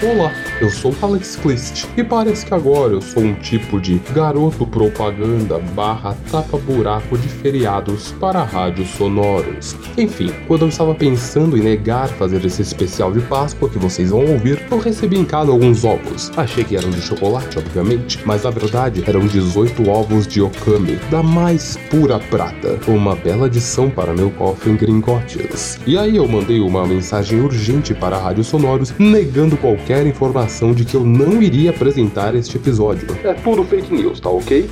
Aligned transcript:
Olá, 0.00 0.32
eu 0.60 0.70
sou 0.70 0.94
Alex 1.02 1.36
Clist 1.36 1.86
e 1.96 2.04
parece 2.04 2.44
que 2.44 2.54
agora 2.54 2.92
eu 2.92 3.00
sou 3.00 3.22
um 3.22 3.34
tipo 3.34 3.80
de 3.80 4.00
garoto 4.12 4.66
propaganda 4.66 5.58
barra 5.74 6.16
tapa-buraco 6.30 7.16
de 7.16 7.28
feriados 7.28 8.12
para 8.12 8.42
rádios 8.42 8.88
sonoros. 8.90 9.76
Enfim, 9.96 10.32
quando 10.46 10.62
eu 10.62 10.68
estava 10.68 10.94
pensando 10.94 11.56
em 11.56 11.60
negar 11.60 12.08
fazer 12.08 12.44
esse 12.44 12.62
especial 12.62 13.12
de 13.12 13.20
Páscoa 13.20 13.68
que 13.68 13.78
vocês 13.78 14.10
vão 14.10 14.24
ouvir, 14.26 14.64
eu 14.70 14.78
recebi 14.78 15.18
em 15.18 15.24
casa 15.24 15.50
alguns 15.50 15.84
ovos. 15.84 16.30
Achei 16.36 16.64
que 16.64 16.76
eram 16.76 16.90
de 16.90 17.00
chocolate, 17.00 17.58
obviamente, 17.58 18.20
mas 18.24 18.44
na 18.44 18.50
verdade 18.50 19.04
eram 19.06 19.26
18 19.26 19.88
ovos 19.88 20.26
de 20.26 20.40
Okami, 20.40 20.96
da 21.10 21.22
mais 21.22 21.76
pura 21.90 22.18
prata. 22.18 22.78
Uma 22.88 23.14
bela 23.14 23.46
adição 23.46 23.90
para 23.90 24.12
meu 24.12 24.30
cofre 24.30 24.70
em 24.70 24.76
gringotes. 24.76 25.78
E 25.86 25.96
aí 25.96 26.16
eu 26.16 26.26
mandei 26.28 26.60
uma 26.60 26.86
mensagem 26.86 27.40
urgente 27.40 27.94
para 27.94 28.18
rádios 28.18 28.48
sonoros 28.48 28.92
negando 28.98 29.56
qualquer 29.56 29.78
qualquer 29.78 30.06
informação 30.48 30.72
de 30.72 30.84
que 30.84 30.94
eu 30.94 31.04
não 31.04 31.42
iria 31.42 31.70
apresentar 31.70 32.34
este 32.34 32.56
episódio. 32.56 33.06
É 33.22 33.34
tudo 33.34 33.62
fake 33.64 33.94
news, 33.94 34.18
tá 34.18 34.30
ok? 34.30 34.68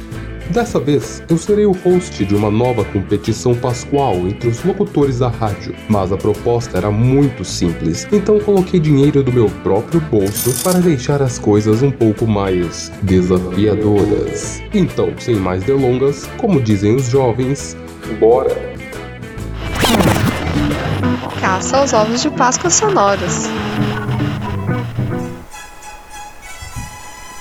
Dessa 0.51 0.79
vez, 0.79 1.23
eu 1.29 1.37
serei 1.37 1.67
o 1.67 1.73
host 1.73 2.25
de 2.25 2.35
uma 2.35 2.51
nova 2.51 2.85
competição 2.85 3.53
pascual 3.55 4.15
entre 4.29 4.49
os 4.49 4.65
locutores 4.65 5.19
da 5.19 5.29
rádio, 5.29 5.75
mas 5.89 6.13
a 6.13 6.17
proposta 6.17 6.79
era 6.79 6.91
muito 6.91 7.45
simples, 7.45 8.07
então 8.13 8.39
coloquei 8.39 8.79
dinheiro 8.79 9.25
do 9.25 9.33
meu 9.33 9.51
próprio 9.65 10.01
bolso 10.01 10.55
para 10.63 10.79
deixar 10.79 11.21
as 11.21 11.37
coisas 11.37 11.83
um 11.83 11.91
pouco 11.91 12.27
mais 12.29 12.93
desafiadoras. 13.03 14.63
Então, 14.73 15.13
sem 15.19 15.35
mais 15.35 15.65
delongas, 15.65 16.27
como 16.39 16.61
dizem 16.61 16.95
os 16.95 17.11
jovens, 17.11 17.77
bora! 18.21 18.55
Caça 21.41 21.79
aos 21.79 21.93
ovos 21.93 22.23
de 22.23 22.31
Páscoa 22.31 22.71
sonoros. 22.71 23.49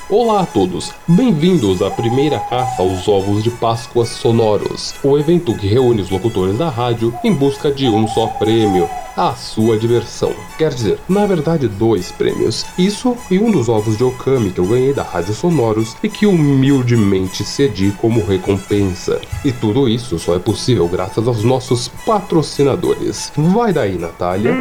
Olá 0.07 0.41
a 0.41 0.45
todos, 0.45 0.93
bem-vindos 1.07 1.81
à 1.81 1.89
primeira 1.89 2.39
caça 2.39 2.83
aos 2.83 3.07
ovos 3.07 3.43
de 3.43 3.49
Páscoa 3.49 4.05
sonoros, 4.05 4.93
o 5.03 5.17
evento 5.17 5.57
que 5.57 5.65
reúne 5.65 5.99
os 5.99 6.11
locutores 6.11 6.59
da 6.59 6.69
rádio 6.69 7.11
em 7.23 7.33
busca 7.33 7.71
de 7.71 7.89
um 7.89 8.07
só 8.07 8.27
prêmio, 8.27 8.87
a 9.17 9.33
sua 9.33 9.79
diversão. 9.79 10.31
Quer 10.59 10.75
dizer, 10.75 10.99
na 11.09 11.25
verdade, 11.25 11.67
dois 11.67 12.11
prêmios. 12.11 12.67
Isso 12.77 13.17
e 13.31 13.39
um 13.39 13.49
dos 13.49 13.67
ovos 13.67 13.97
de 13.97 14.03
Okami 14.03 14.51
que 14.51 14.59
eu 14.59 14.67
ganhei 14.67 14.93
da 14.93 15.01
Rádio 15.01 15.33
Sonoros 15.33 15.97
e 16.03 16.07
que 16.07 16.27
humildemente 16.27 17.43
cedi 17.43 17.91
como 17.99 18.23
recompensa. 18.23 19.19
E 19.43 19.51
tudo 19.51 19.89
isso 19.89 20.19
só 20.19 20.35
é 20.35 20.39
possível 20.39 20.87
graças 20.87 21.27
aos 21.27 21.43
nossos 21.43 21.87
patrocinadores. 22.05 23.31
Vai 23.35 23.73
daí, 23.73 23.97
Natália. 23.97 24.53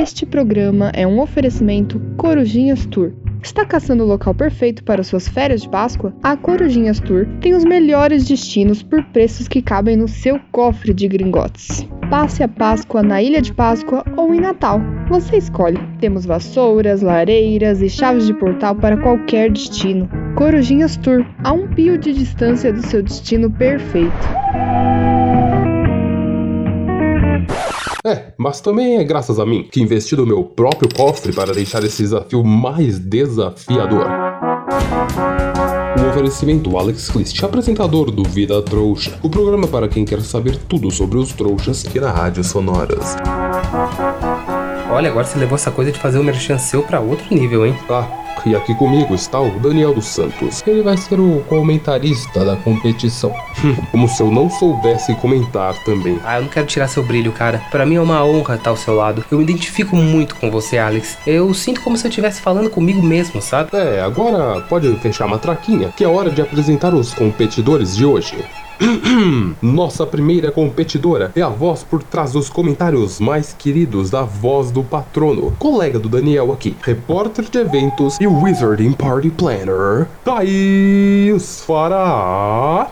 Este 0.00 0.24
programa 0.24 0.92
é 0.94 1.04
um 1.04 1.18
oferecimento 1.18 2.00
Corujinhas 2.16 2.86
Tour. 2.86 3.10
Está 3.42 3.66
caçando 3.66 4.04
o 4.04 4.06
local 4.06 4.32
perfeito 4.32 4.84
para 4.84 5.02
suas 5.02 5.26
férias 5.26 5.62
de 5.62 5.68
Páscoa? 5.68 6.14
A 6.22 6.36
Corujinhas 6.36 7.00
Tour 7.00 7.26
tem 7.40 7.52
os 7.52 7.64
melhores 7.64 8.24
destinos 8.24 8.80
por 8.80 9.02
preços 9.06 9.48
que 9.48 9.60
cabem 9.60 9.96
no 9.96 10.06
seu 10.06 10.38
cofre 10.52 10.94
de 10.94 11.08
gringotes. 11.08 11.84
Passe 12.08 12.44
a 12.44 12.48
Páscoa 12.48 13.02
na 13.02 13.20
Ilha 13.20 13.42
de 13.42 13.52
Páscoa 13.52 14.04
ou 14.16 14.32
em 14.32 14.40
Natal. 14.40 14.80
Você 15.08 15.36
escolhe. 15.36 15.80
Temos 15.98 16.24
vassouras, 16.24 17.02
lareiras 17.02 17.82
e 17.82 17.90
chaves 17.90 18.24
de 18.24 18.34
portal 18.34 18.76
para 18.76 18.98
qualquer 18.98 19.50
destino. 19.50 20.08
Corujinhas 20.36 20.96
Tour, 20.96 21.26
a 21.42 21.52
um 21.52 21.66
pio 21.66 21.98
de 21.98 22.12
distância 22.12 22.72
do 22.72 22.86
seu 22.86 23.02
destino 23.02 23.50
perfeito. 23.50 24.14
É, 28.04 28.32
mas 28.38 28.60
também 28.60 28.98
é 28.98 29.04
graças 29.04 29.38
a 29.40 29.46
mim 29.46 29.66
que 29.70 29.80
investi 29.80 30.14
no 30.14 30.26
meu 30.26 30.44
próprio 30.44 30.88
cofre 30.94 31.32
para 31.32 31.52
deixar 31.52 31.82
esse 31.82 32.02
desafio 32.02 32.44
mais 32.44 32.98
desafiador. 32.98 34.06
Um 35.98 36.08
oferecimento 36.08 36.78
Alex 36.78 37.10
Clist, 37.10 37.42
apresentador 37.42 38.10
do 38.10 38.22
Vida 38.22 38.62
Trouxa, 38.62 39.18
o 39.22 39.28
programa 39.28 39.66
para 39.66 39.88
quem 39.88 40.04
quer 40.04 40.20
saber 40.20 40.56
tudo 40.68 40.90
sobre 40.90 41.18
os 41.18 41.32
trouxas 41.32 41.84
aqui 41.84 41.98
na 41.98 42.10
Rádio 42.10 42.44
Sonoras. 42.44 43.16
Olha, 44.90 45.10
agora 45.10 45.26
você 45.26 45.38
levou 45.38 45.56
essa 45.56 45.70
coisa 45.70 45.90
de 45.90 45.98
fazer 45.98 46.18
o 46.18 46.24
merchan 46.24 46.56
seu 46.56 46.82
pra 46.82 47.00
outro 47.00 47.34
nível, 47.34 47.66
hein? 47.66 47.74
Ah, 47.90 48.06
e 48.46 48.54
aqui 48.54 48.74
comigo 48.76 49.14
está 49.14 49.40
o 49.40 49.58
Daniel 49.58 49.92
dos 49.92 50.06
Santos. 50.06 50.62
Ele 50.66 50.82
vai 50.82 50.96
ser 50.96 51.18
o 51.18 51.42
comentarista 51.48 52.44
da 52.44 52.56
competição. 52.56 53.34
Como 53.90 54.08
se 54.08 54.22
eu 54.22 54.30
não 54.30 54.50
soubesse 54.50 55.14
comentar 55.16 55.74
também. 55.84 56.18
Ah, 56.24 56.38
eu 56.38 56.42
não 56.42 56.48
quero 56.48 56.66
tirar 56.66 56.88
seu 56.88 57.02
brilho, 57.02 57.32
cara. 57.32 57.62
Para 57.70 57.86
mim 57.86 57.96
é 57.96 58.00
uma 58.00 58.24
honra 58.24 58.56
estar 58.56 58.70
ao 58.70 58.76
seu 58.76 58.94
lado. 58.94 59.24
Eu 59.30 59.38
me 59.38 59.44
identifico 59.44 59.96
muito 59.96 60.36
com 60.36 60.50
você, 60.50 60.78
Alex. 60.78 61.18
Eu 61.26 61.52
sinto 61.54 61.80
como 61.80 61.96
se 61.96 62.06
eu 62.06 62.08
estivesse 62.08 62.40
falando 62.40 62.70
comigo 62.70 63.02
mesmo, 63.02 63.40
sabe? 63.40 63.70
É, 63.72 64.00
agora 64.00 64.60
pode 64.62 64.94
fechar 64.98 65.24
a 65.24 65.28
matraquinha, 65.28 65.92
que 65.96 66.04
é 66.04 66.08
hora 66.08 66.30
de 66.30 66.42
apresentar 66.42 66.94
os 66.94 67.14
competidores 67.14 67.96
de 67.96 68.04
hoje. 68.04 68.44
Nossa 69.60 70.06
primeira 70.06 70.52
competidora 70.52 71.32
é 71.34 71.42
a 71.42 71.48
voz 71.48 71.82
por 71.82 72.02
trás 72.02 72.32
dos 72.32 72.48
comentários 72.48 73.18
mais 73.18 73.52
queridos 73.52 74.10
da 74.10 74.22
voz 74.22 74.70
do 74.70 74.84
patrono, 74.84 75.52
colega 75.58 75.98
do 75.98 76.08
Daniel 76.08 76.52
aqui, 76.52 76.76
repórter 76.80 77.46
de 77.50 77.58
eventos 77.58 78.16
e 78.20 78.26
Wizarding 78.26 78.92
Party 78.92 79.30
Planner, 79.30 80.06
Thaís 80.24 81.60
Fará. 81.62 82.88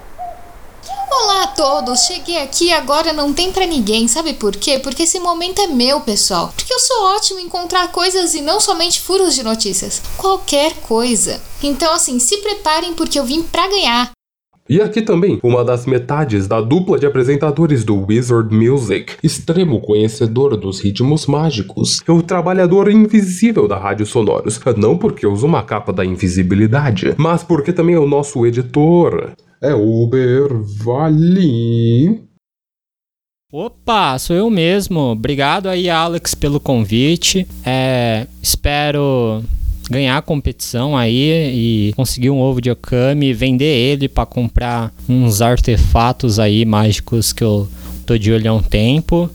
Olá 1.11 1.45
a 1.45 1.47
todos, 1.47 2.01
cheguei 2.01 2.43
aqui 2.43 2.73
agora 2.73 3.13
não 3.13 3.33
tem 3.33 3.53
para 3.53 3.65
ninguém, 3.65 4.09
sabe 4.09 4.35
por 4.35 4.57
quê? 4.57 4.79
Porque 4.79 5.05
esse 5.05 5.21
momento 5.21 5.61
é 5.61 5.67
meu, 5.69 6.01
pessoal. 6.01 6.53
Porque 6.57 6.73
eu 6.73 6.81
sou 6.81 7.05
ótimo 7.15 7.39
em 7.39 7.45
encontrar 7.45 7.93
coisas 7.93 8.35
e 8.35 8.41
não 8.41 8.61
somente 8.61 9.01
furos 9.01 9.35
de 9.35 9.43
notícias, 9.43 10.03
qualquer 10.17 10.75
coisa. 10.83 11.41
Então 11.63 11.93
assim, 11.93 12.19
se 12.19 12.39
preparem 12.39 12.95
porque 12.95 13.19
eu 13.19 13.25
vim 13.25 13.43
pra 13.43 13.69
ganhar. 13.69 14.11
E 14.69 14.81
aqui 14.81 15.01
também, 15.01 15.39
uma 15.45 15.65
das 15.65 15.87
metades 15.87 16.49
da 16.49 16.61
dupla 16.61 16.99
de 16.99 17.07
apresentadores 17.07 17.85
do 17.85 18.05
Wizard 18.05 18.53
Music, 18.53 19.15
extremo 19.23 19.81
conhecedor 19.81 20.57
dos 20.57 20.81
ritmos 20.81 21.25
mágicos, 21.27 22.01
é 22.05 22.11
o 22.11 22.21
trabalhador 22.21 22.91
invisível 22.91 23.69
da 23.69 23.79
Rádio 23.79 24.05
Sonoros. 24.05 24.61
Não 24.77 24.99
porque 24.99 25.25
usa 25.25 25.47
uma 25.47 25.63
capa 25.63 25.93
da 25.93 26.05
invisibilidade, 26.05 27.15
mas 27.17 27.45
porque 27.45 27.73
também 27.73 27.95
é 27.95 28.01
o 28.01 28.09
nosso 28.09 28.45
editor. 28.45 29.35
É 29.61 29.75
Uber 29.75 30.49
Vale. 30.85 32.23
Opa, 33.53 34.19
sou 34.19 34.37
eu 34.37 34.51
mesmo. 34.51 35.01
Obrigado 35.01 35.69
aí, 35.69 35.89
Alex, 35.89 36.35
pelo 36.35 36.61
convite. 36.61 37.47
É, 37.65 38.27
espero 38.43 39.43
ganhar 39.91 40.19
a 40.19 40.23
competição 40.23 40.97
aí 40.97 41.53
e 41.55 41.93
conseguir 41.95 42.31
um 42.31 42.41
ovo 42.41 42.61
de 42.61 42.71
Okami, 42.71 43.33
vender 43.33 43.65
ele 43.65 44.09
para 44.09 44.27
comprar 44.27 44.93
uns 45.09 45.41
artefatos 45.41 46.39
aí 46.39 46.65
mágicos 46.65 47.33
que 47.33 47.45
eu 47.45 47.69
tô 48.05 48.19
de 48.19 48.33
olho 48.33 48.51
há 48.51 48.55
um 48.55 48.63
tempo, 48.63 49.31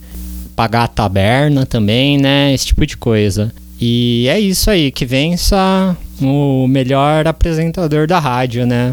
pagar 0.54 0.84
a 0.84 0.88
taberna 0.88 1.66
também, 1.66 2.18
né? 2.18 2.52
Esse 2.52 2.66
tipo 2.66 2.86
de 2.86 2.96
coisa. 2.96 3.52
E 3.80 4.26
é 4.28 4.38
isso 4.38 4.70
aí, 4.70 4.92
que 4.92 5.04
vença 5.04 5.96
o 6.20 6.68
melhor 6.68 7.26
apresentador 7.26 8.06
da 8.06 8.18
rádio, 8.18 8.64
né? 8.64 8.92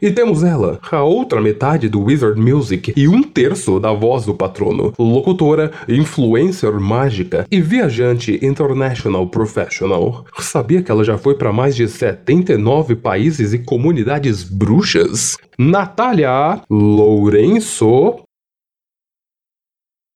E 0.00 0.10
temos 0.10 0.44
ela, 0.44 0.78
a 0.90 1.02
outra 1.02 1.40
metade 1.40 1.88
do 1.88 2.02
Wizard 2.02 2.40
Music 2.40 2.92
e 2.96 3.08
um 3.08 3.22
terço 3.22 3.80
da 3.80 3.92
voz 3.92 4.24
do 4.24 4.34
patrono, 4.34 4.92
locutora, 4.98 5.72
influencer 5.88 6.78
mágica 6.80 7.46
e 7.50 7.60
viajante 7.60 8.38
international 8.40 9.26
professional. 9.26 10.24
Sabia 10.38 10.82
que 10.82 10.90
ela 10.90 11.02
já 11.02 11.18
foi 11.18 11.34
para 11.34 11.52
mais 11.52 11.74
de 11.74 11.88
79 11.88 12.96
países 12.96 13.52
e 13.52 13.58
comunidades 13.58 14.44
bruxas? 14.44 15.36
Natália 15.58 16.62
Lourenço. 16.70 18.20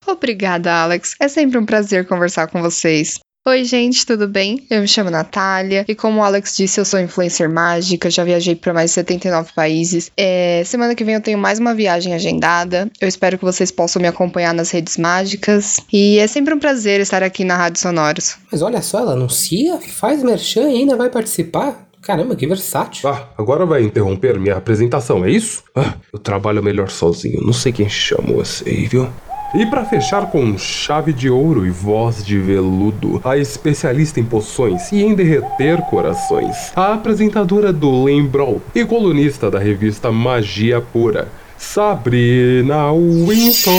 Obrigada, 0.07 0.83
Alex. 0.83 1.15
É 1.21 1.29
sempre 1.29 1.59
um 1.59 1.67
prazer 1.67 2.07
conversar 2.07 2.47
com 2.49 2.61
vocês. 2.61 3.19
Oi, 3.45 3.65
gente, 3.65 4.07
tudo 4.07 4.29
bem? 4.29 4.65
Eu 4.71 4.81
me 4.81 4.87
chamo 4.87 5.11
Natália 5.11 5.85
e, 5.89 5.97
como 5.97 6.21
o 6.21 6.23
Alex 6.23 6.57
disse, 6.57 6.79
eu 6.81 6.85
sou 6.85 7.01
influencer 7.01 7.51
mágica, 7.51 8.09
já 8.09 8.23
viajei 8.23 8.55
para 8.55 8.73
mais 8.73 8.91
de 8.91 8.95
79 8.95 9.51
países. 9.53 10.13
É, 10.17 10.63
semana 10.65 10.95
que 10.95 11.03
vem 11.03 11.17
eu 11.17 11.21
tenho 11.21 11.39
mais 11.39 11.59
uma 11.59 11.75
viagem 11.75 12.15
agendada. 12.15 12.89
Eu 13.01 13.09
espero 13.09 13.37
que 13.37 13.45
vocês 13.45 13.73
possam 13.73 14.01
me 14.01 14.07
acompanhar 14.07 14.55
nas 14.55 14.71
redes 14.71 14.97
mágicas. 14.97 15.79
E 15.93 16.21
é 16.21 16.27
sempre 16.29 16.55
um 16.55 16.59
prazer 16.61 17.01
estar 17.01 17.25
aqui 17.25 17.43
na 17.43 17.57
Rádio 17.57 17.81
Sonoros. 17.81 18.37
Mas 18.49 18.63
olha 18.63 18.81
só, 18.81 19.01
ela 19.01 19.15
anuncia, 19.15 19.77
faz 19.81 20.23
merchan 20.23 20.71
e 20.71 20.77
ainda 20.77 20.95
vai 20.95 21.11
participar. 21.11 21.89
Caramba, 22.01 22.37
que 22.37 22.47
versátil. 22.47 23.09
Ah, 23.09 23.29
agora 23.37 23.67
vai 23.67 23.83
interromper 23.83 24.39
minha 24.39 24.55
apresentação, 24.55 25.25
é 25.25 25.31
isso? 25.33 25.65
Ah, 25.75 25.95
eu 26.13 26.19
trabalho 26.21 26.63
melhor 26.63 26.91
sozinho, 26.91 27.41
não 27.45 27.53
sei 27.53 27.73
quem 27.73 27.89
chamou 27.89 28.41
aí, 28.65 28.87
viu? 28.87 29.09
E 29.55 29.67
para 29.67 29.85
fechar 29.85 30.31
com 30.31 30.57
chave 30.57 31.13
de 31.13 31.29
ouro 31.29 31.67
e 31.67 31.71
voz 31.71 32.25
de 32.25 32.39
veludo, 32.39 33.21
a 33.23 33.37
especialista 33.37 34.19
em 34.19 34.25
poções 34.25 34.91
e 34.91 35.03
em 35.03 35.15
derreter 35.15 35.83
corações, 35.83 36.73
a 36.75 36.95
apresentadora 36.95 37.71
do 37.71 38.03
Lembrol 38.03 38.63
e 38.75 38.83
colunista 38.83 39.51
da 39.51 39.59
revista 39.59 40.11
Magia 40.11 40.81
Pura, 40.81 41.29
Sabrina 41.59 42.93
Winston. 42.95 43.73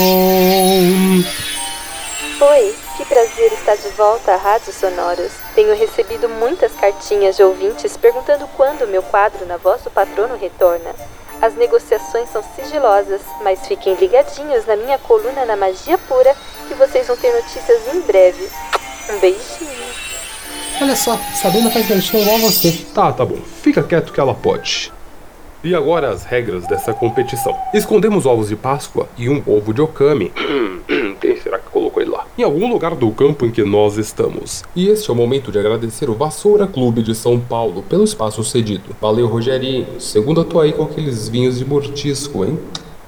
Oi, 2.40 2.74
Que 2.96 3.04
prazer 3.06 3.52
estar 3.52 3.74
de 3.74 3.88
volta 3.96 4.32
à 4.32 4.36
Rádio 4.36 4.72
Sonoros. 4.72 5.32
Tenho 5.56 5.76
recebido 5.76 6.28
muitas 6.28 6.70
cartinhas 6.74 7.36
de 7.36 7.42
ouvintes 7.42 7.96
perguntando 7.96 8.46
quando 8.56 8.86
meu 8.86 9.02
quadro 9.02 9.44
Na 9.44 9.56
Voz 9.56 9.82
do 9.82 9.90
Patrono 9.90 10.36
retorna. 10.40 10.94
As 11.44 11.54
negociações 11.56 12.30
são 12.30 12.42
sigilosas, 12.56 13.20
mas 13.42 13.66
fiquem 13.66 13.94
ligadinhos 13.96 14.64
na 14.64 14.76
minha 14.76 14.96
coluna 14.96 15.44
na 15.44 15.54
Magia 15.54 15.98
Pura 15.98 16.34
que 16.66 16.72
vocês 16.72 17.06
vão 17.06 17.18
ter 17.18 17.34
notícias 17.34 17.82
em 17.94 18.00
breve. 18.00 18.48
Um 19.10 19.18
beijinho. 19.18 19.84
Olha 20.80 20.96
só, 20.96 21.18
Sabrina 21.34 21.70
faz 21.70 21.86
merchan 21.86 22.20
igual 22.20 22.38
você. 22.38 22.72
Tá, 22.94 23.12
tá 23.12 23.26
bom. 23.26 23.36
Fica 23.60 23.82
quieto 23.82 24.10
que 24.10 24.18
ela 24.18 24.32
pode. 24.32 24.90
E 25.62 25.74
agora 25.74 26.08
as 26.08 26.24
regras 26.24 26.66
dessa 26.66 26.94
competição. 26.94 27.54
Escondemos 27.74 28.24
ovos 28.24 28.48
de 28.48 28.56
Páscoa 28.56 29.06
e 29.14 29.28
um 29.28 29.42
ovo 29.46 29.74
de 29.74 29.82
Okami. 29.82 30.32
Quem 31.20 31.38
será 31.42 31.58
que 31.58 31.68
colocou 31.68 32.02
ele 32.02 32.12
lá? 32.12 32.22
Em 32.36 32.42
algum 32.42 32.68
lugar 32.68 32.96
do 32.96 33.12
campo 33.12 33.46
em 33.46 33.50
que 33.52 33.62
nós 33.62 33.96
estamos. 33.96 34.64
E 34.74 34.88
este 34.88 35.08
é 35.08 35.12
o 35.12 35.16
momento 35.16 35.52
de 35.52 35.58
agradecer 35.60 36.10
o 36.10 36.14
Vassoura 36.14 36.66
Clube 36.66 37.00
de 37.00 37.14
São 37.14 37.38
Paulo 37.38 37.84
pelo 37.88 38.02
espaço 38.02 38.42
cedido. 38.42 38.96
Valeu, 39.00 39.28
Rogerinho. 39.28 40.00
Segunda 40.00 40.42
tua 40.42 40.64
aí 40.64 40.72
com 40.72 40.82
aqueles 40.82 41.28
vinhos 41.28 41.60
de 41.60 41.64
mortisco, 41.64 42.44
hein? 42.44 42.58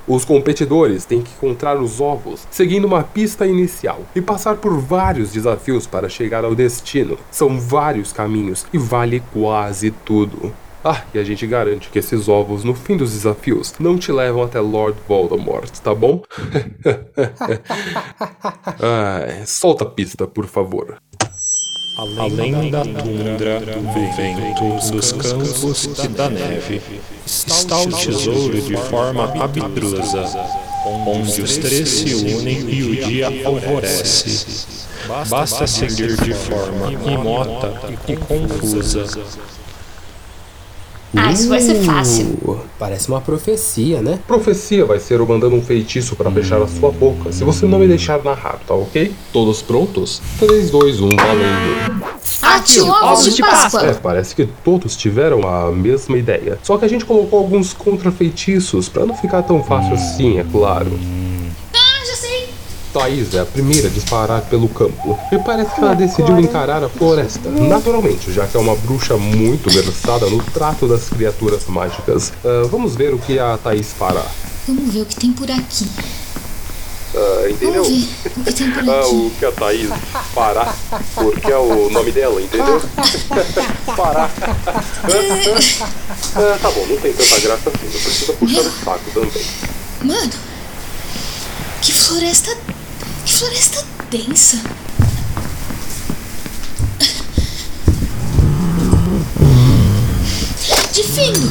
Os 0.06 0.25
competidores 0.25 1.05
têm 1.05 1.23
que 1.23 1.32
encontrar 1.32 1.76
os 1.82 2.00
ovos 2.00 2.46
seguindo 2.52 2.84
uma 2.84 3.02
pista 3.02 3.44
inicial 3.44 4.02
e 4.14 4.20
passar 4.20 4.58
por 4.58 4.78
vários 4.78 5.32
desafios 5.32 5.88
para 5.88 6.08
chegar 6.08 6.44
ao 6.44 6.55
destino. 6.55 7.19
São 7.29 7.58
vários 7.58 8.12
caminhos 8.12 8.64
e 8.72 8.79
vale 8.79 9.20
quase 9.32 9.90
tudo. 9.90 10.52
Ah, 10.88 11.03
e 11.12 11.19
a 11.19 11.25
gente 11.25 11.44
garante 11.49 11.91
que 11.91 11.99
esses 11.99 12.29
ovos, 12.29 12.62
no 12.62 12.73
fim 12.73 12.97
dos 12.97 13.11
desafios, 13.11 13.75
não 13.81 13.99
te 13.99 14.12
levam 14.12 14.44
até 14.44 14.61
Lord 14.61 14.97
Voldemort, 15.09 15.69
tá 15.81 15.93
bom? 15.93 16.23
Ai, 18.81 19.44
solta 19.47 19.83
a 19.83 19.88
pista, 19.88 20.29
por 20.29 20.47
favor. 20.47 20.97
Além 22.21 22.71
da 22.71 22.83
tundra, 22.83 23.59
do 23.59 23.83
vento, 24.17 24.93
dos 24.93 25.11
campos 25.11 25.87
e 26.05 26.06
da 26.06 26.31
neve, 26.31 26.81
está 27.27 27.81
o 27.81 27.89
tesouro 27.89 28.61
de 28.61 28.77
forma 28.77 29.25
abstrusa, 29.43 30.25
onde 31.05 31.43
os 31.43 31.56
três 31.56 31.89
se 31.89 32.15
unem 32.15 32.61
e 32.71 32.85
o 32.85 33.06
dia 33.06 33.27
alvorece. 33.44 34.69
Basta 35.29 35.67
seguir 35.67 36.15
de 36.23 36.32
forma 36.32 36.93
imota 36.93 37.75
e 38.06 38.17
confusa. 38.17 39.05
Ah, 41.17 41.33
isso 41.33 41.49
vai 41.49 41.61
ser 41.61 41.77
fácil. 41.77 42.27
Uh, 42.43 42.59
parece 42.79 43.09
uma 43.09 43.21
profecia, 43.21 44.03
né? 44.03 44.19
Profecia 44.27 44.85
vai 44.85 44.99
ser 44.99 45.19
eu 45.19 45.27
mandando 45.27 45.57
um 45.57 45.63
feitiço 45.63 46.15
para 46.15 46.31
fechar 46.31 46.61
a 46.61 46.67
sua 46.67 46.91
boca, 46.91 47.33
se 47.33 47.43
você 47.43 47.67
não 47.67 47.79
me 47.79 47.89
deixar 47.89 48.23
narrar, 48.23 48.59
tá 48.67 48.75
ok? 48.75 49.13
Todos 49.33 49.63
prontos? 49.63 50.21
3, 50.39 50.71
2, 50.71 51.01
1, 51.01 51.09
valendo. 51.09 52.07
Atio 52.43 52.87
ovos 52.87 53.35
de 53.35 53.43
Páscoa. 53.43 53.87
É, 53.87 53.95
parece 53.95 54.35
que 54.35 54.47
todos 54.65 54.97
tiveram 54.97 55.49
a 55.49 55.73
mesma 55.73 56.17
ideia. 56.17 56.59
Só 56.63 56.77
que 56.77 56.85
a 56.85 56.89
gente 56.89 57.05
colocou 57.05 57.39
alguns 57.39 57.73
contrafeitiços 57.73 58.89
para 58.89 59.07
não 59.07 59.15
ficar 59.15 59.43
tão 59.43 59.63
fácil 59.63 59.95
assim, 59.95 60.39
é 60.39 60.45
claro. 60.45 60.91
Thaís 62.96 63.34
é 63.34 63.40
a 63.40 63.44
primeira 63.44 63.88
a 63.88 63.90
disparar 63.90 64.40
pelo 64.43 64.69
campo. 64.70 65.19
E 65.31 65.37
parece 65.38 65.75
que 65.75 65.81
ela 65.82 65.94
decidiu 65.94 66.40
encarar 66.40 66.82
a 66.82 66.88
floresta. 66.88 67.50
Naturalmente, 67.50 68.32
já 68.32 68.46
que 68.46 68.56
é 68.56 68.60
uma 68.60 68.75
bruxa 68.75 69.19
muito 69.19 69.69
versada 69.69 70.25
no 70.31 70.43
trato 70.43 70.88
das 70.88 71.10
criaturas 71.10 71.66
mágicas. 71.66 72.32
Ah, 72.43 72.66
vamos 72.70 72.94
ver 72.94 73.12
o 73.12 73.19
que 73.19 73.38
a 73.38 73.58
Thaís 73.62 73.93
fará. 73.93 74.25
Vamos 74.66 74.94
ver 74.94 75.02
o 75.02 75.04
que 75.04 75.14
tem 75.16 75.31
por 75.31 75.50
aqui. 75.50 75.87
Ah, 77.14 77.48
entendeu? 77.50 77.84
Vamos 77.84 77.98
ver 77.98 78.31
o 78.40 78.44
que 78.44 78.52
tem 78.54 78.70
por 78.70 78.88
Ah, 78.88 79.00
aqui. 79.00 79.14
o 79.14 79.31
que 79.38 79.44
a 79.44 79.52
Thaís 79.52 79.90
fará, 80.34 80.75
porque 81.14 81.52
é 81.52 81.58
o 81.58 81.90
nome 81.90 82.12
dela, 82.12 82.40
entendeu? 82.40 82.81
Fará. 83.94 84.31
Ah, 86.34 86.58
tá 86.60 86.70
bom, 86.70 86.87
não 86.88 86.96
tem 86.98 87.12
tanta 87.12 87.40
graça 87.40 87.70
assim, 87.70 87.84
não 87.87 88.00
precisa 88.00 88.32
puxar 88.34 88.60
o 88.60 88.70
saco 88.84 89.10
também. 89.14 89.43
Mano, 90.02 90.32
que 91.81 91.93
floresta. 91.93 92.56
Que 93.26 93.32
floresta 93.32 93.84
densa. 94.08 94.56
De 100.93 101.02
fingo. 101.02 101.49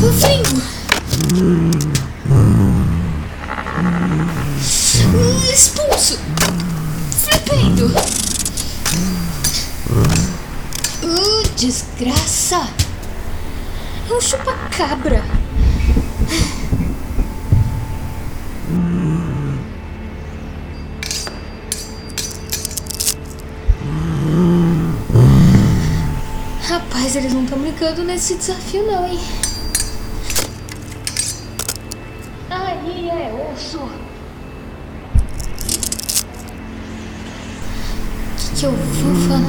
Com 0.00 0.12
fingo. 0.12 0.62
Expulso. 5.48 6.18
Flipendo. 7.22 7.86
Uh, 11.04 11.48
desgraça. 11.56 12.68
É 14.10 14.12
um 14.12 14.20
chupa-cabra. 14.20 15.41
Rapaz, 27.02 27.16
eles 27.16 27.32
não 27.32 27.42
estão 27.42 27.58
brincando 27.58 28.04
nesse 28.04 28.36
desafio 28.36 28.86
não, 28.86 29.04
hein? 29.04 29.18
Aí 32.48 33.08
é 33.08 33.52
osso. 33.52 33.78
O 33.78 33.90
que, 38.36 38.54
que 38.56 38.66
eu 38.66 38.70
vou 38.70 39.16
falar? 39.26 39.40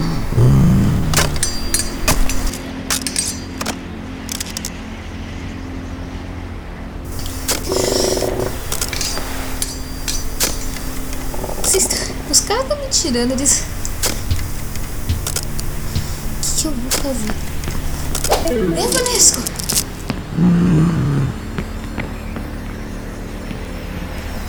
Vocês 11.61 11.87
Os 12.31 12.39
caras 12.39 12.63
estão 12.63 12.77
me 12.79 12.87
tirando 12.89 13.35
disso. 13.37 13.63
O 16.39 16.41
que, 16.41 16.61
que 16.61 16.67
eu 16.67 16.71
vou 16.71 17.43
Evanesco! 18.71 19.41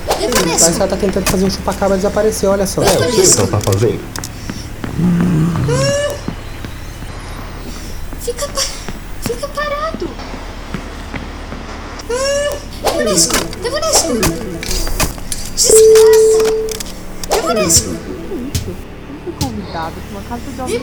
Parece 0.07 0.71
que 0.73 0.77
ela 0.83 0.89
tá 0.89 0.97
tentando 0.97 1.31
fazer 1.31 1.45
um 1.45 1.51
chupacabra 1.51 1.97
desaparecer, 1.97 2.49
olha 2.49 2.67
só. 2.67 2.83
É, 2.83 2.87
eu 2.95 3.13
sei 3.13 3.25
o 3.25 3.33
que 3.35 3.39
ela 3.41 3.49
tá 3.49 3.61
fazendo. 3.61 4.01
Fica, 8.23 8.49
pa- 8.49 8.63
fica 9.23 9.49
parado! 9.49 10.09
Evanesco! 12.85 13.35
Evanesco! 13.65 14.13
Desgraça! 15.55 17.39
Evanesco! 17.39 17.91
Convidado 19.43 19.95
para 19.95 20.11
uma 20.11 20.23
casa 20.29 20.43
de 20.67 20.73
Vem, 20.73 20.81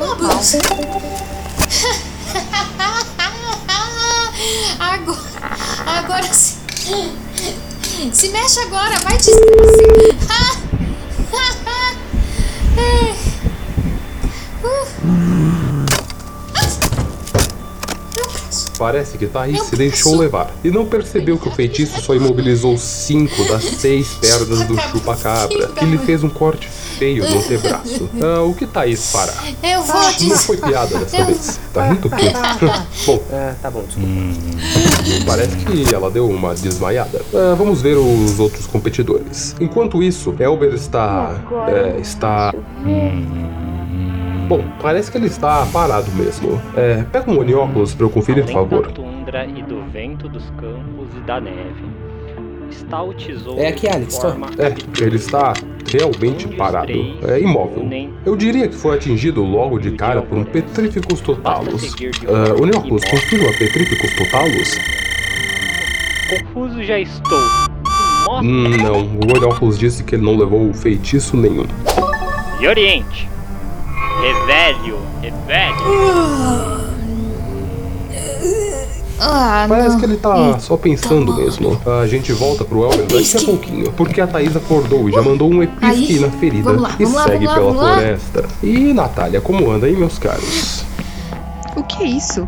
mexe 8.52 8.60
agora, 8.68 9.00
vai 9.00 9.16
desgraça! 9.16 9.71
Parece 18.92 19.18
que 19.18 19.26
Thaís 19.26 19.54
Meu 19.54 19.64
se 19.64 19.76
deixou 19.78 20.18
levar 20.18 20.52
e 20.66 20.70
não 20.70 20.86
percebeu 20.86 21.38
que 21.38 21.48
o 21.48 21.52
feitiço 21.52 22.02
só 22.02 22.14
imobilizou 22.14 22.78
cinco 22.78 23.42
das 23.46 23.64
seis 23.64 24.10
pernas 24.16 24.66
do 24.68 24.78
chupa-cabra 24.78 25.72
e 25.82 25.86
lhe 25.86 25.98
fez 25.98 26.26
um 26.26 26.30
corte 26.30 26.68
feio 26.68 27.24
no 27.30 27.38
antebraço. 27.40 28.10
Ah, 28.22 28.42
o 28.44 28.54
que 28.54 28.68
Thaís 28.68 29.12
fará? 29.12 29.34
Eu 29.64 29.82
vou 29.84 29.96
Não 30.02 30.12
des... 30.14 30.46
foi 30.46 30.58
piada 30.58 30.98
dessa 31.00 31.18
Eu- 31.18 31.26
vez. 31.26 31.60
Tá 31.74 31.88
rindo 31.88 32.08
o 32.08 32.12
quê? 32.12 32.26
Bom, 33.08 33.20
É, 33.32 33.54
tá 33.62 33.72
bom, 33.72 33.84
desculpa. 33.84 35.26
parece 35.26 35.56
que 35.56 35.94
ela 35.96 36.12
deu 36.12 36.30
uma 36.30 36.54
desmaiada. 36.54 37.22
Ah, 37.34 37.56
vamos 37.58 37.82
ver 37.82 37.96
os 37.98 38.40
outros 38.40 38.68
competidores. 38.68 39.56
Enquanto 39.60 40.04
isso, 40.04 40.36
Elber 40.40 40.74
está. 40.74 41.42
é, 41.70 42.00
está. 42.00 42.54
Bom, 44.52 44.66
parece 44.82 45.10
que 45.10 45.18
ele 45.18 45.28
está 45.28 45.66
parado 45.72 46.12
mesmo. 46.12 46.62
É, 46.76 47.04
pega 47.04 47.32
um 47.32 47.40
onióculos 47.40 47.94
pra 47.94 48.06
eu 48.06 48.10
conferir, 48.10 48.44
por 48.44 48.52
favor. 48.52 48.82
da 48.86 48.92
tundra 48.92 49.46
e 49.46 49.64
do 49.64 49.82
vento 49.90 50.28
dos 50.28 50.44
campos 50.60 51.08
e 51.16 51.22
da 51.22 51.40
neve, 51.40 51.86
está 52.70 53.02
o 53.02 53.14
tesouro 53.14 53.62
É 53.62 53.70
aqui, 53.70 53.88
de 53.88 53.96
Alex, 53.96 54.18
tô. 54.18 54.30
forma 54.30 54.48
É, 54.58 54.76
ele 55.06 55.16
está 55.16 55.54
realmente 55.90 56.50
parado. 56.50 56.92
É 57.30 57.40
imóvel. 57.40 57.88
Eu 58.26 58.36
diria 58.36 58.68
que 58.68 58.76
foi 58.76 58.98
atingido 58.98 59.42
logo 59.42 59.80
de 59.80 59.92
cara 59.92 60.22
por 60.22 60.38
um 60.38 60.44
Petrificus 60.44 61.22
totalus. 61.22 61.96
Ah, 62.28 62.62
Onióculos, 62.62 63.04
confirma 63.06 63.54
Petrificus 63.58 64.14
totalus? 64.18 64.78
Confuso 66.30 66.84
já 66.84 67.00
estou. 67.00 67.40
Hum, 68.44 68.70
Não, 68.84 69.02
o 69.02 69.38
Onióculos 69.38 69.80
disse 69.80 70.04
que 70.04 70.16
ele 70.16 70.26
não 70.26 70.36
levou 70.36 70.74
feitiço 70.74 71.38
nenhum. 71.38 71.66
E 72.60 72.68
Oriente. 72.68 73.30
Revelio, 74.22 75.00
revelio. 75.22 76.92
Ah, 79.24 79.66
Parece 79.70 79.90
não. 79.90 80.00
que 80.00 80.06
ele 80.06 80.18
tá 80.18 80.60
só 80.60 80.76
pensando 80.76 81.36
mesmo. 81.36 81.80
A 81.86 82.08
gente 82.08 82.32
volta 82.34 82.66
pro 82.66 82.84
Elmer 82.84 83.06
daqui 83.06 83.38
a 83.38 83.42
pouquinho, 83.42 83.92
porque 83.94 84.20
a 84.20 84.26
Thaís 84.26 84.56
acordou 84.56 85.08
e 85.10 85.12
já 85.12 85.22
mandou 85.22 85.52
um 85.52 85.62
episque 85.62 86.20
na 86.20 86.30
ferida 86.32 86.64
vamos 86.64 86.82
lá, 86.82 86.96
e 87.00 87.06
lá, 87.06 87.24
segue 87.24 87.46
lá, 87.46 87.54
pela 87.54 87.74
floresta. 87.74 88.46
E 88.64 88.94
Natália, 88.94 89.40
como 89.40 89.70
anda 89.70 89.86
aí, 89.86 89.96
meus 89.96 90.18
caros? 90.18 90.84
O 91.76 91.84
que 91.84 92.04
é 92.04 92.08
isso? 92.08 92.48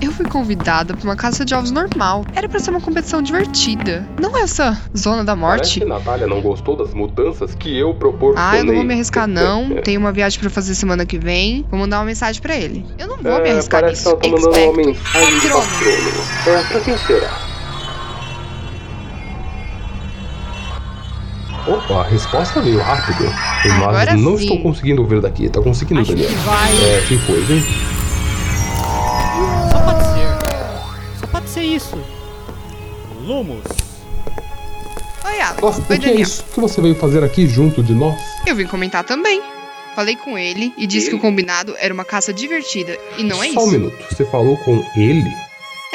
Eu 0.00 0.12
fui 0.12 0.26
convidada 0.26 0.94
pra 0.94 1.04
uma 1.04 1.16
caça 1.16 1.44
de 1.44 1.54
ovos 1.54 1.70
normal. 1.70 2.24
Era 2.34 2.48
pra 2.48 2.58
ser 2.58 2.70
uma 2.70 2.80
competição 2.80 3.22
divertida. 3.22 4.06
Não 4.20 4.36
essa 4.36 4.78
zona 4.96 5.24
da 5.24 5.34
Parece 5.36 5.56
morte. 5.62 5.80
que 5.80 5.86
Natália 5.86 6.26
não 6.26 6.40
gostou 6.40 6.76
das 6.76 6.92
mudanças 6.92 7.54
que 7.54 7.78
eu 7.78 7.94
proporcionei. 7.94 8.50
Ah, 8.50 8.58
eu 8.58 8.64
não 8.64 8.74
vou 8.74 8.84
me 8.84 8.92
arriscar 8.94 9.26
não. 9.28 9.70
Tenho 9.82 10.00
uma 10.00 10.12
viagem 10.12 10.38
pra 10.40 10.50
fazer 10.50 10.74
semana 10.74 11.06
que 11.06 11.18
vem. 11.18 11.64
Vou 11.70 11.78
mandar 11.80 11.98
uma 11.98 12.04
mensagem 12.06 12.40
pra 12.42 12.54
ele. 12.56 12.84
Eu 12.98 13.06
não 13.08 13.16
vou 13.16 13.40
me 13.40 13.48
É, 13.48 13.52
arriscar 13.52 13.80
parece 13.82 14.04
nisso. 14.06 14.16
que 14.18 14.28
ela 14.28 14.36
tá 14.36 14.42
mandando 14.48 14.70
uma 14.72 14.82
Expecto 14.82 15.12
mensagem 15.14 15.38
de 15.40 15.48
patrono. 15.48 15.66
patrono. 15.66 16.58
É, 16.58 16.62
pra 16.64 16.80
quem 16.80 16.98
será? 16.98 17.38
Opa, 21.66 22.00
a 22.02 22.04
resposta 22.08 22.60
veio 22.60 22.78
rápido. 22.82 23.24
Mas 23.64 23.82
Agora 23.82 24.16
não 24.16 24.36
sim. 24.36 24.42
estou 24.44 24.60
conseguindo 24.62 25.00
ouvir 25.00 25.22
daqui. 25.22 25.48
Tá 25.48 25.62
conseguindo, 25.62 26.02
Acho 26.02 26.10
Daniel? 26.10 26.28
que 26.28 26.34
vai. 26.34 26.72
É, 26.84 27.04
que 27.08 27.18
coisa, 27.26 27.54
hein? 27.54 27.64
Isso. 31.84 31.98
Lumos. 33.22 33.62
Oi, 35.24 35.40
Alex. 35.40 35.60
Nossa, 35.62 35.80
o 35.80 35.82
Oi, 35.82 35.86
que 35.86 35.92
é 35.94 35.98
Daniel. 36.08 36.20
isso? 36.20 36.42
O 36.50 36.54
que 36.54 36.60
você 36.60 36.80
veio 36.80 36.94
fazer 36.94 37.22
aqui 37.24 37.46
junto 37.46 37.82
de 37.82 37.94
nós? 37.94 38.18
Eu 38.46 38.54
vim 38.56 38.66
comentar 38.66 39.04
também. 39.04 39.42
Falei 39.94 40.16
com 40.16 40.36
ele 40.36 40.72
e 40.76 40.86
disse 40.86 41.08
que 41.08 41.14
o 41.14 41.20
combinado 41.20 41.74
era 41.78 41.94
uma 41.94 42.04
caça 42.04 42.32
divertida. 42.32 42.98
E 43.16 43.22
não 43.22 43.42
é 43.42 43.52
Só 43.52 43.60
um 43.60 43.62
isso. 43.68 43.70
minuto. 43.72 44.04
Você 44.10 44.24
falou 44.24 44.56
com 44.58 44.84
ele? 44.96 45.30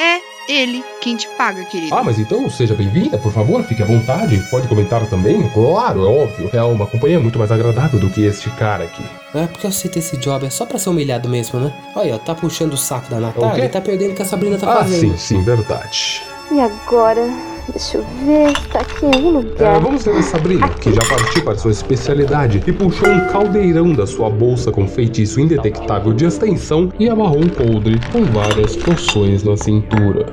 É 0.00 0.20
ele 0.48 0.84
quem 1.00 1.16
te 1.16 1.28
paga, 1.36 1.64
querido. 1.64 1.94
Ah, 1.94 2.02
mas 2.02 2.18
então 2.18 2.48
seja 2.50 2.74
bem-vinda, 2.74 3.18
por 3.18 3.32
favor, 3.32 3.62
fique 3.62 3.82
à 3.82 3.86
vontade. 3.86 4.38
Pode 4.50 4.68
comentar 4.68 5.06
também? 5.06 5.48
Claro, 5.50 6.04
é 6.04 6.08
óbvio. 6.08 6.50
É 6.52 6.62
uma 6.62 6.86
companhia 6.86 7.20
muito 7.20 7.38
mais 7.38 7.52
agradável 7.52 7.98
do 7.98 8.10
que 8.10 8.24
este 8.24 8.50
cara 8.50 8.84
aqui. 8.84 9.04
É 9.34 9.46
porque 9.46 9.66
eu 9.66 9.70
aceitei 9.70 10.00
esse 10.00 10.16
job, 10.16 10.44
é 10.44 10.50
só 10.50 10.66
pra 10.66 10.78
ser 10.78 10.90
humilhado 10.90 11.28
mesmo, 11.28 11.60
né? 11.60 11.72
Olha, 11.94 12.16
ó, 12.16 12.18
tá 12.18 12.34
puxando 12.34 12.72
o 12.72 12.76
saco 12.76 13.08
da? 13.08 13.20
Natália 13.20 13.64
e 13.64 13.68
tá 13.68 13.80
perdendo 13.80 14.12
o 14.12 14.14
que 14.14 14.22
a 14.22 14.24
Sabrina 14.24 14.58
tá 14.58 14.72
ah, 14.72 14.76
fazendo. 14.78 15.12
sim, 15.12 15.16
sim, 15.16 15.42
verdade. 15.44 16.22
E 16.50 16.58
agora? 16.58 17.28
Deixa 17.72 17.98
eu 17.98 18.04
ver. 18.24 18.52
Tá 18.72 18.80
aqui 18.80 19.04
em 19.04 19.14
algum 19.14 19.28
É, 19.28 19.42
lugar. 19.42 19.80
vamos 19.80 20.04
ver 20.04 20.16
a 20.16 20.22
Sabrina, 20.22 20.68
que 20.68 20.92
já 20.92 21.02
partiu 21.08 21.42
para 21.44 21.56
sua 21.56 21.70
especialidade 21.70 22.62
e 22.66 22.72
puxou 22.72 23.08
um 23.08 23.26
caldeirão 23.28 23.92
da 23.92 24.06
sua 24.06 24.28
bolsa 24.28 24.70
com 24.72 24.86
feitiço 24.88 25.40
indetectável 25.40 26.12
de 26.12 26.24
extensão 26.24 26.92
e 26.98 27.08
amarrou 27.08 27.38
um 27.44 27.48
coldre 27.48 27.98
com 28.12 28.24
várias 28.24 28.76
poções 28.76 29.44
na 29.44 29.56
cintura. 29.56 30.26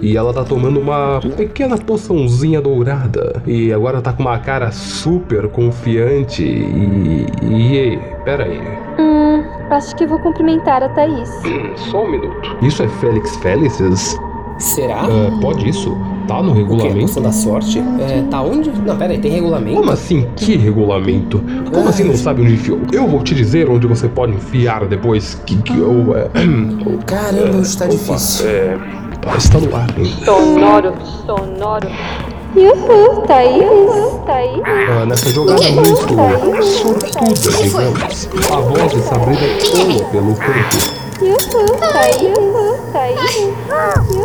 E 0.00 0.16
ela 0.18 0.34
tá 0.34 0.44
tomando 0.44 0.78
uma 0.80 1.18
pequena 1.34 1.78
poçãozinha 1.78 2.60
dourada. 2.60 3.42
E 3.46 3.72
agora 3.72 4.02
tá 4.02 4.12
com 4.12 4.22
uma 4.22 4.38
cara 4.38 4.70
super 4.70 5.48
confiante. 5.48 6.42
E. 6.42 7.26
E. 7.42 7.98
Pera 8.22 8.44
aí. 8.44 8.60
Hum, 8.98 9.13
acho 9.74 9.94
que 9.96 10.06
vou 10.06 10.18
cumprimentar 10.18 10.82
a 10.82 10.88
Thaís. 10.88 11.30
Só 11.90 12.04
um 12.04 12.10
minuto. 12.10 12.56
Isso 12.62 12.82
é 12.82 12.88
Félix 12.88 13.36
Félixes? 13.36 14.18
Será? 14.58 15.06
É, 15.08 15.40
pode 15.40 15.68
isso? 15.68 15.96
Tá 16.28 16.40
no 16.42 16.52
O 16.52 16.54
quê? 16.54 16.60
regulamento? 16.62 17.00
Poção 17.00 17.22
da 17.22 17.32
sorte? 17.32 17.78
É, 18.00 18.22
tá 18.30 18.40
onde? 18.40 18.70
Não, 18.70 18.96
pera 18.96 19.12
aí, 19.12 19.18
tem 19.18 19.30
regulamento? 19.32 19.78
Como 19.78 19.90
assim? 19.90 20.26
Que 20.36 20.56
regulamento? 20.56 21.42
Como 21.72 21.88
assim 21.88 22.04
não 22.04 22.16
sabe 22.16 22.40
onde 22.42 22.54
enfiou? 22.54 22.78
Eu 22.92 23.06
vou 23.06 23.22
te 23.22 23.34
dizer 23.34 23.68
onde 23.68 23.86
você 23.86 24.08
pode 24.08 24.32
enfiar 24.32 24.86
depois 24.86 25.34
que, 25.44 25.56
que 25.60 25.76
eu. 25.76 26.16
É, 26.16 26.30
Caramba, 27.04 27.58
hoje 27.58 27.76
tá 27.76 27.86
difícil. 27.86 28.48
é, 28.48 28.78
tá, 29.20 29.36
está 29.36 29.58
no 29.58 29.76
ar 29.76 29.86
ainda. 29.96 30.24
Sonoro, 30.24 30.92
sonoro. 31.26 31.88
Yuhu, 32.56 33.22
Thaís, 33.26 33.64
Thaís. 34.26 34.62
Ah, 34.88 35.04
nessa 35.06 35.28
jogada 35.30 35.58
quê? 35.58 35.70
muito 35.72 35.96
sortuda, 35.96 36.28
digamos. 37.62 38.28
A 38.50 38.56
voz 38.60 38.92
de 38.92 39.02
Sabrina 39.02 39.42
ecoa 39.42 40.04
pelo 40.10 40.34
campo. 40.36 40.76
Yuhu, 41.20 41.76
Thaís, 41.80 42.38
Thaís. 42.92 43.34
Yuhu, 43.40 44.24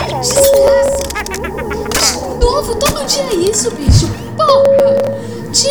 Thaís, 0.00 0.34
De 2.38 2.44
novo, 2.44 2.74
todo 2.76 3.04
dia 3.06 3.22
é 3.22 3.34
isso, 3.34 3.70
bicho. 3.70 4.08
Porra! 4.36 4.94
De... 5.50 5.70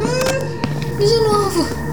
Hum, 0.00 0.98
De 0.98 1.14
novo. 1.20 1.89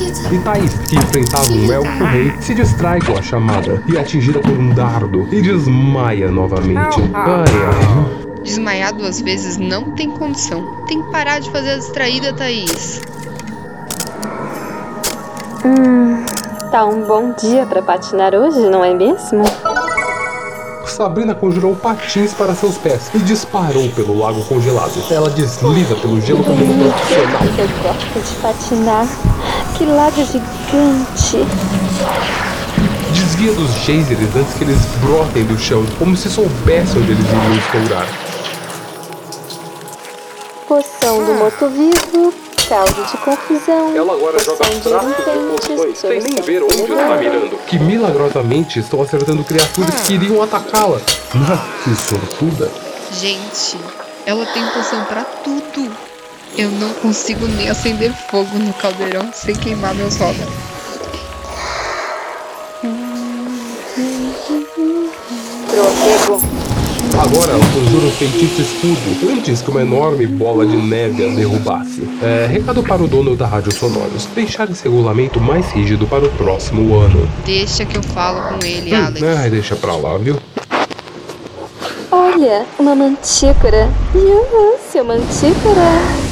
Que 0.00 0.10
tá... 0.12 0.32
E 0.32 0.38
Thaís, 0.38 0.74
que 0.88 0.96
enfrentava 0.96 1.52
um 1.52 1.70
elfo 1.70 2.04
rei, 2.04 2.32
se 2.40 2.54
distrai 2.54 3.00
com 3.02 3.18
a 3.18 3.22
chamada 3.22 3.82
e 3.86 3.98
é 3.98 4.00
atingida 4.00 4.40
por 4.40 4.52
um 4.52 4.70
dardo 4.70 5.28
e 5.30 5.42
desmaia 5.42 6.30
novamente. 6.30 7.02
Ai, 7.12 7.44
ai. 7.44 8.42
Desmaiar 8.42 8.94
duas 8.94 9.20
vezes 9.20 9.58
não 9.58 9.90
tem 9.90 10.10
condição. 10.10 10.64
Tem 10.86 11.02
que 11.02 11.10
parar 11.10 11.38
de 11.38 11.50
fazer 11.50 11.72
a 11.72 11.76
distraída, 11.76 12.32
Thaís. 12.32 13.02
Hum, 15.66 16.24
tá 16.70 16.86
um 16.86 17.06
bom 17.06 17.34
dia 17.38 17.66
pra 17.66 17.82
patinar 17.82 18.34
hoje, 18.34 18.60
não 18.70 18.82
é 18.82 18.94
mesmo? 18.94 19.44
Sabrina 20.86 21.34
conjurou 21.34 21.76
patins 21.76 22.32
para 22.32 22.54
seus 22.54 22.76
pés 22.78 23.10
e 23.14 23.18
disparou 23.18 23.88
pelo 23.90 24.18
lago 24.18 24.42
congelado. 24.44 24.92
Ela 25.10 25.30
desliza 25.30 25.94
pelo 25.96 26.20
gelo 26.20 26.42
como 26.42 26.64
um 26.64 26.78
profissional. 26.78 27.42
Eu 27.58 27.68
gosto 27.82 28.20
de 28.20 28.40
patinar. 28.40 29.06
Que 29.76 29.86
lago 29.86 30.24
gigante. 30.24 31.46
Desvia 33.12 33.52
dos 33.52 33.70
geysers 33.84 34.36
antes 34.36 34.54
que 34.54 34.64
eles 34.64 34.78
brotem 35.00 35.44
do 35.44 35.58
chão, 35.58 35.84
como 35.98 36.16
se 36.16 36.30
soubessem 36.30 37.02
onde 37.02 37.12
eles 37.12 37.24
iriam 37.26 37.56
estourar. 37.56 38.06
Poção 40.68 41.24
do 41.24 41.34
morto-vivo. 41.34 42.32
Caldo 42.68 43.04
de 43.04 43.16
confusão. 43.16 43.96
Ela 43.96 44.12
agora 44.12 44.38
joga 44.38 44.64
poções 44.64 45.98
sem 45.98 46.20
nem 46.20 46.40
ver 46.40 46.62
onde 46.62 46.82
está 46.82 47.16
mirando. 47.16 47.58
Que 47.66 47.78
milagrosamente 47.80 48.78
estão 48.78 49.02
acertando 49.02 49.42
criaturas 49.42 49.92
que 50.06 50.14
iriam 50.14 50.40
atacá-la. 50.40 51.00
Ah, 51.34 51.66
que 51.82 51.96
sortuda. 51.96 52.70
Gente, 53.12 53.76
ela 54.24 54.46
tem 54.46 54.64
poção 54.66 55.04
pra 55.06 55.24
tudo. 55.24 56.09
Eu 56.56 56.70
não 56.70 56.92
consigo 56.94 57.46
nem 57.46 57.68
acender 57.70 58.12
fogo 58.30 58.58
no 58.58 58.72
caldeirão 58.74 59.30
sem 59.32 59.54
queimar 59.54 59.94
meus 59.94 60.20
ovos. 60.20 60.46
Trofego. 65.68 66.40
Agora 67.18 67.52
ela 67.52 67.64
conjura 67.74 68.06
um 68.06 68.10
feitiço 68.12 68.60
escudo 68.62 69.30
antes 69.32 69.60
que 69.60 69.70
uma 69.70 69.82
enorme 69.82 70.26
bola 70.26 70.64
de 70.64 70.76
neve 70.76 71.26
a 71.26 71.34
derrubasse. 71.34 72.02
É, 72.22 72.46
recado 72.50 72.82
para 72.82 73.02
o 73.02 73.08
dono 73.08 73.36
da 73.36 73.46
Rádio 73.46 73.72
Sonoros: 73.72 74.26
deixar 74.34 74.70
esse 74.70 74.84
regulamento 74.84 75.40
mais 75.40 75.66
rígido 75.72 76.06
para 76.06 76.24
o 76.24 76.30
próximo 76.32 76.96
ano. 76.98 77.28
Deixa 77.44 77.84
que 77.84 77.96
eu 77.96 78.02
falo 78.02 78.40
com 78.58 78.64
ele, 78.64 78.94
Hum, 78.94 79.04
Alex. 79.06 79.22
ai, 79.22 79.50
deixa 79.50 79.76
pra 79.76 79.96
lá, 79.96 80.16
viu? 80.18 80.36
Olha, 82.12 82.64
uma 82.78 82.94
mantícora. 82.94 83.88
Yuhu, 84.14 84.76
seu 84.90 85.04
mantícora. 85.04 86.29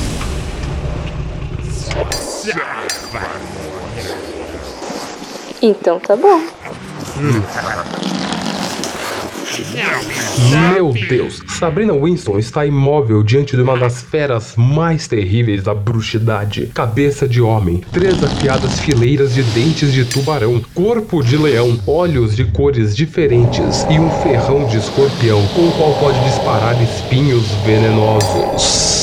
Então 5.61 5.99
tá 5.99 6.17
bom. 6.17 6.41
Meu 10.73 10.93
Deus, 10.93 11.43
Sabrina 11.49 11.93
Winston 11.93 12.39
está 12.39 12.65
imóvel 12.65 13.25
diante 13.25 13.57
de 13.57 13.63
uma 13.63 13.77
das 13.77 14.03
feras 14.03 14.55
mais 14.57 15.09
terríveis 15.09 15.65
da 15.65 15.75
bruxidade. 15.75 16.67
Cabeça 16.73 17.27
de 17.27 17.41
homem, 17.41 17.83
três 17.93 18.23
afiadas 18.23 18.79
fileiras 18.79 19.35
de 19.35 19.43
dentes 19.43 19.93
de 19.93 20.05
tubarão, 20.05 20.63
corpo 20.75 21.23
de 21.25 21.37
leão, 21.37 21.81
olhos 21.87 22.37
de 22.37 22.45
cores 22.45 22.95
diferentes 22.95 23.85
e 23.91 23.99
um 23.99 24.11
ferrão 24.23 24.65
de 24.67 24.77
escorpião, 24.77 25.45
com 25.49 25.69
o 25.69 25.73
qual 25.73 25.95
pode 25.95 26.21
disparar 26.25 26.81
espinhos 26.81 27.51
venenosos. 27.67 28.98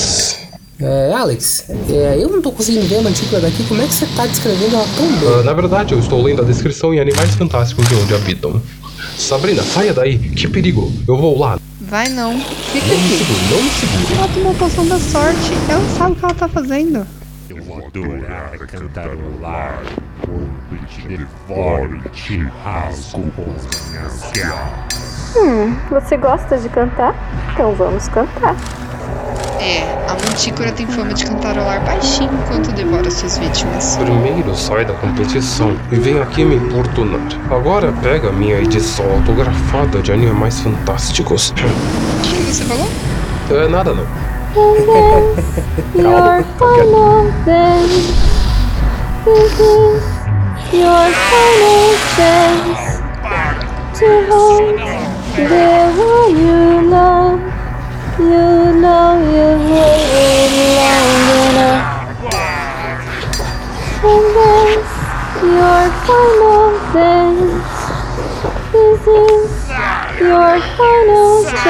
É, 0.79 1.13
Alex, 1.13 1.65
é, 1.89 2.17
eu 2.19 2.29
não 2.29 2.41
tô 2.41 2.51
conseguindo 2.51 2.85
ver 2.87 2.97
a 2.97 3.01
mantícula 3.01 3.39
daqui. 3.41 3.63
Como 3.63 3.81
é 3.81 3.87
que 3.87 3.93
você 3.93 4.05
tá 4.07 4.25
descrevendo 4.25 4.75
ela 4.75 4.85
tão 4.97 5.07
bem? 5.07 5.39
Ah, 5.39 5.43
na 5.43 5.53
verdade, 5.53 5.93
eu 5.93 5.99
estou 5.99 6.21
lendo 6.21 6.41
a 6.41 6.45
descrição 6.45 6.93
em 6.93 6.99
Animais 6.99 7.33
Fantásticos 7.35 7.87
de 7.87 7.95
onde 7.95 8.13
habitam. 8.13 8.61
Sabrina, 9.17 9.63
saia 9.63 9.93
daí, 9.93 10.17
que 10.17 10.47
perigo! 10.47 10.91
Eu 11.07 11.15
vou 11.17 11.39
lá. 11.39 11.57
Vai 11.81 12.09
não. 12.09 12.37
Fica 12.41 12.87
Não 12.87 12.95
me 12.97 13.05
aqui. 13.05 13.17
segure, 13.17 13.39
não 13.51 13.63
me 13.63 13.69
segure. 13.69 14.17
Ela 14.17 14.27
tomou 14.33 14.51
a 14.51 14.55
poção 14.55 14.85
da 14.87 14.99
sorte. 14.99 15.51
Ela 15.69 15.97
sabe 15.97 16.11
o 16.11 16.15
que 16.15 16.25
ela 16.25 16.33
tá 16.33 16.47
fazendo. 16.49 17.07
Eu 17.49 17.63
vou 17.63 17.77
adorar 17.77 18.51
cantarolar 18.67 19.81
quando 20.21 20.87
te 20.87 21.07
devoro 21.07 22.01
e 22.05 22.09
te 22.09 22.37
rasgo 22.63 23.31
com 23.31 23.43
as 23.55 23.89
minhas 23.91 24.31
garras. 24.33 25.35
Hum, 25.37 25.75
você 25.89 26.17
gosta 26.17 26.57
de 26.57 26.67
cantar? 26.69 27.15
Então 27.53 27.73
vamos 27.75 28.07
cantar. 28.09 28.55
É, 29.65 29.81
a 30.07 30.13
mantícora 30.13 30.71
tem 30.71 30.85
fama 30.85 31.11
de 31.11 31.25
cantarolar 31.25 31.83
baixinho 31.83 32.29
enquanto 32.31 32.71
devora 32.73 33.09
suas 33.09 33.39
vítimas. 33.39 33.97
Primeiro 33.97 34.55
sai 34.55 34.85
da 34.85 34.93
competição 34.93 35.75
e 35.91 35.95
vem 35.95 36.19
aqui 36.19 36.45
me 36.45 36.55
importunar. 36.55 37.19
Agora 37.49 37.91
pega 37.93 38.31
minha 38.31 38.59
edição 38.59 39.09
autografada 39.11 40.03
de 40.03 40.11
Animais 40.11 40.59
Fantásticos. 40.59 41.49
O 41.49 41.53
que, 42.21 42.35
você 42.43 42.63
falou? 42.63 42.87
É 43.49 43.67
nada 43.67 43.91
não. 43.95 44.05
Is 53.97 55.49
your 55.49 55.94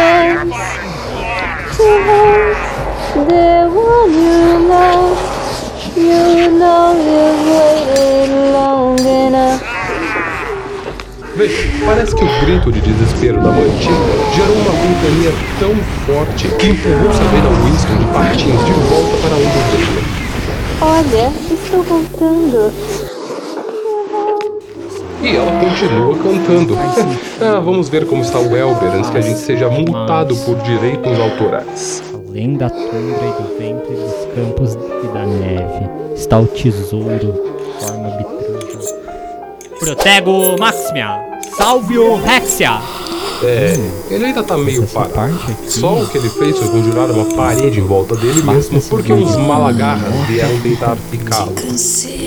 chance 0.06 1.78
to 1.78 1.88
hold 2.08 3.28
the 3.28 3.70
one 3.74 4.14
you 4.14 4.68
love. 4.68 5.18
You 5.96 6.52
know 6.60 6.94
you've 7.08 7.42
waited 7.50 8.30
long 8.54 9.00
enough. 9.00 9.62
Veja, 11.36 11.86
parece 11.86 12.16
que 12.16 12.24
o 12.24 12.28
grito 12.46 12.72
de 12.72 12.80
desespero 12.82 13.42
da 13.42 13.52
mantícora 13.52 14.14
gerou 14.34 14.56
uma 14.56 14.72
ventania 14.72 15.34
tão 15.60 15.76
forte 16.06 16.48
que 16.48 16.68
empurrou 16.68 17.12
Sabrina 17.14 17.50
Winston 17.50 17.98
de 17.98 18.06
patins 18.14 18.66
de 18.66 18.72
volta 18.90 19.18
para 19.22 19.36
onde 19.36 19.60
veio. 19.76 20.16
Olha, 20.82 21.32
estou 21.52 21.84
voltando. 21.84 22.72
E 25.26 25.36
ela 25.36 25.52
continua 25.60 26.16
cantando. 26.20 26.78
ah, 27.42 27.60
vamos 27.60 27.90
ver 27.90 28.06
como 28.06 28.22
está 28.22 28.38
o 28.38 28.56
Elber 28.56 28.94
antes 28.94 29.10
que 29.10 29.18
a 29.18 29.22
gente 29.22 29.40
seja 29.40 29.68
multado 29.72 30.36
por 30.36 30.56
direitos 30.58 31.20
autorais. 31.20 32.04
Além 32.14 32.54
da 32.54 32.70
tundra 32.70 32.92
e 32.92 33.42
do 33.42 33.58
vento 33.58 33.92
e 33.92 33.96
dos 33.96 34.36
campos 34.36 34.76
e 34.76 35.08
da 35.08 35.26
neve, 35.26 35.90
está 36.14 36.38
o 36.38 36.46
tesouro, 36.46 37.34
forma 37.80 38.10
bitrusa. 38.18 38.96
Protego 39.80 40.60
Maximia! 40.60 41.20
Salvio 41.58 42.18
Rexia! 42.18 43.05
É, 43.46 43.78
ele 44.10 44.26
ainda 44.26 44.44
tá 44.44 44.58
meio 44.58 44.86
parado. 44.88 45.38
Só 45.68 46.02
o 46.02 46.08
que 46.08 46.18
ele 46.18 46.30
fez 46.30 46.58
foi 46.58 46.68
conjurar 46.68 47.12
uma 47.12 47.26
parede 47.36 47.80
em 47.80 47.84
volta 47.84 48.16
dele 48.16 48.42
mesmo, 48.42 48.82
porque 48.82 49.14
uns 49.14 49.36
malagarras 49.36 50.14
vieram 50.28 50.60
tentar 50.62 50.98
picá-lo. 51.12 51.54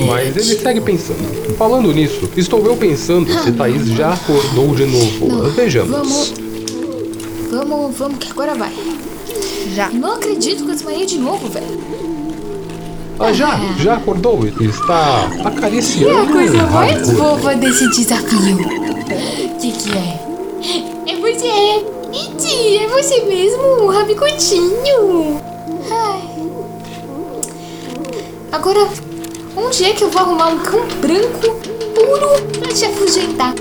Mas 0.07 0.37
ele 0.37 0.57
segue 0.57 0.81
pensando. 0.81 1.57
Falando 1.57 1.93
nisso, 1.93 2.29
estou 2.37 2.65
eu 2.65 2.77
pensando 2.77 3.29
se 3.43 3.53
Thaís 3.53 3.87
já 3.89 4.13
acordou 4.15 4.75
de 4.75 4.87
novo. 4.87 5.51
Vejamos. 5.51 5.91
Vamos. 5.91 6.35
Vamos, 7.51 7.97
vamos, 7.97 8.19
que 8.19 8.31
agora 8.31 8.55
vai. 8.55 8.73
Já. 9.75 9.89
Não 9.91 10.15
acredito 10.15 10.65
que 10.65 10.71
eu 10.71 10.75
desmaiei 10.75 11.07
de 11.07 11.19
novo, 11.19 11.49
velho. 11.49 11.79
Ah, 13.19 13.33
já? 13.33 13.59
Já 13.79 13.97
acordou? 13.97 14.47
Está 14.61 15.29
É 15.39 15.49
acariciando 15.49 16.19
a 16.19 16.27
coisa 16.27 16.67
mais 16.69 17.11
fofa 17.11 17.55
desse 17.57 17.89
desafio. 17.91 18.57
O 18.57 19.61
que, 19.61 19.73
que 19.73 19.91
é? 19.91 20.28
É 21.07 21.17
você! 21.17 21.87
Iti, 22.13 22.79
é 22.79 22.89
você 22.89 23.21
mesmo, 23.23 23.63
o 23.63 23.87
rabicotinho! 23.87 25.41
Ai. 25.91 26.23
Agora, 28.51 28.89
onde 29.57 29.85
é 29.85 29.93
que 29.93 30.03
eu 30.03 30.11
vou 30.11 30.23
arrumar 30.23 30.49
um 30.49 30.59
cão 30.59 30.85
branco 31.01 31.55
puro 31.95 32.29
pra 32.59 32.73
te 32.73 32.87
afugentar? 32.87 33.55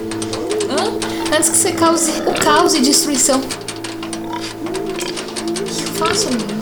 Hã? 0.70 1.36
Antes 1.36 1.50
que 1.50 1.58
você 1.58 1.72
cause 1.74 2.12
o 2.22 2.34
caos 2.34 2.74
e 2.74 2.80
destruição. 2.80 3.40
O 3.40 3.44
que 5.64 5.84
eu 5.84 5.88
faço, 5.94 6.30
menino? 6.30 6.57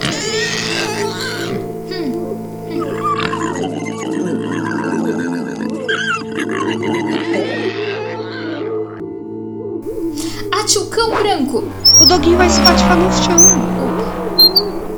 Branco! 11.26 11.64
O 12.00 12.06
doguinho 12.06 12.38
vai 12.38 12.48
se 12.48 12.60
patifar 12.60 12.96
no 12.96 13.12
chão. 13.12 13.36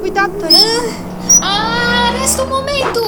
Cuidado, 0.00 0.32
Thaís. 0.38 0.94
Ah, 1.40 2.12
resta 2.20 2.42
um 2.42 2.48
momento! 2.48 3.00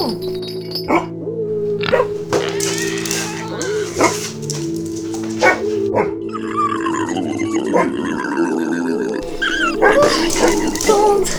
Pronto. 10.85 11.31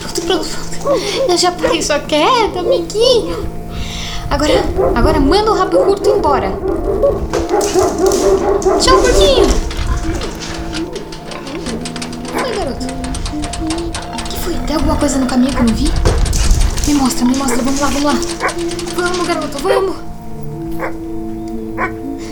Pronto, 0.00 0.20
pronto, 0.22 0.46
pronto. 0.82 1.00
Eu 1.28 1.36
já 1.36 1.50
parei 1.52 1.82
sua 1.82 1.98
queda, 1.98 2.60
amiguinho. 2.60 3.58
Agora, 4.30 4.64
agora 4.94 5.20
manda 5.20 5.50
o 5.50 5.54
rabo 5.54 5.78
curto 5.78 6.08
embora. 6.08 6.52
Tchau, 8.80 8.98
porquinho. 8.98 9.67
Tem 14.68 14.76
alguma 14.76 14.96
coisa 14.96 15.18
no 15.18 15.26
caminho 15.26 15.50
que 15.50 15.60
eu 15.60 15.64
não 15.64 15.74
vi? 15.74 15.90
Me 16.86 16.92
mostra, 16.92 17.24
me 17.24 17.34
mostra. 17.38 17.62
Vamos 17.62 17.80
lá, 17.80 17.86
vamos 17.86 18.04
lá. 18.04 18.12
Vamos, 18.96 19.26
garoto, 19.26 19.58
vamos. 19.62 19.96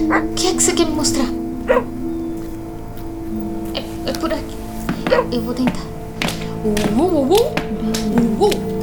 O 0.05 0.35
que 0.35 0.49
é 0.49 0.53
que 0.53 0.63
você 0.63 0.73
quer 0.75 0.85
me 0.85 0.93
mostrar? 0.93 1.25
É, 3.73 4.11
é 4.11 4.13
por 4.13 4.31
aqui. 4.31 4.55
Eu, 5.33 5.41
vou 5.41 5.55
tentar. 5.55 5.81
Uh, 6.63 7.01
uh, 7.01 7.23
uh, 7.23 7.33
uh, 7.33 8.45
uh. 8.45 8.77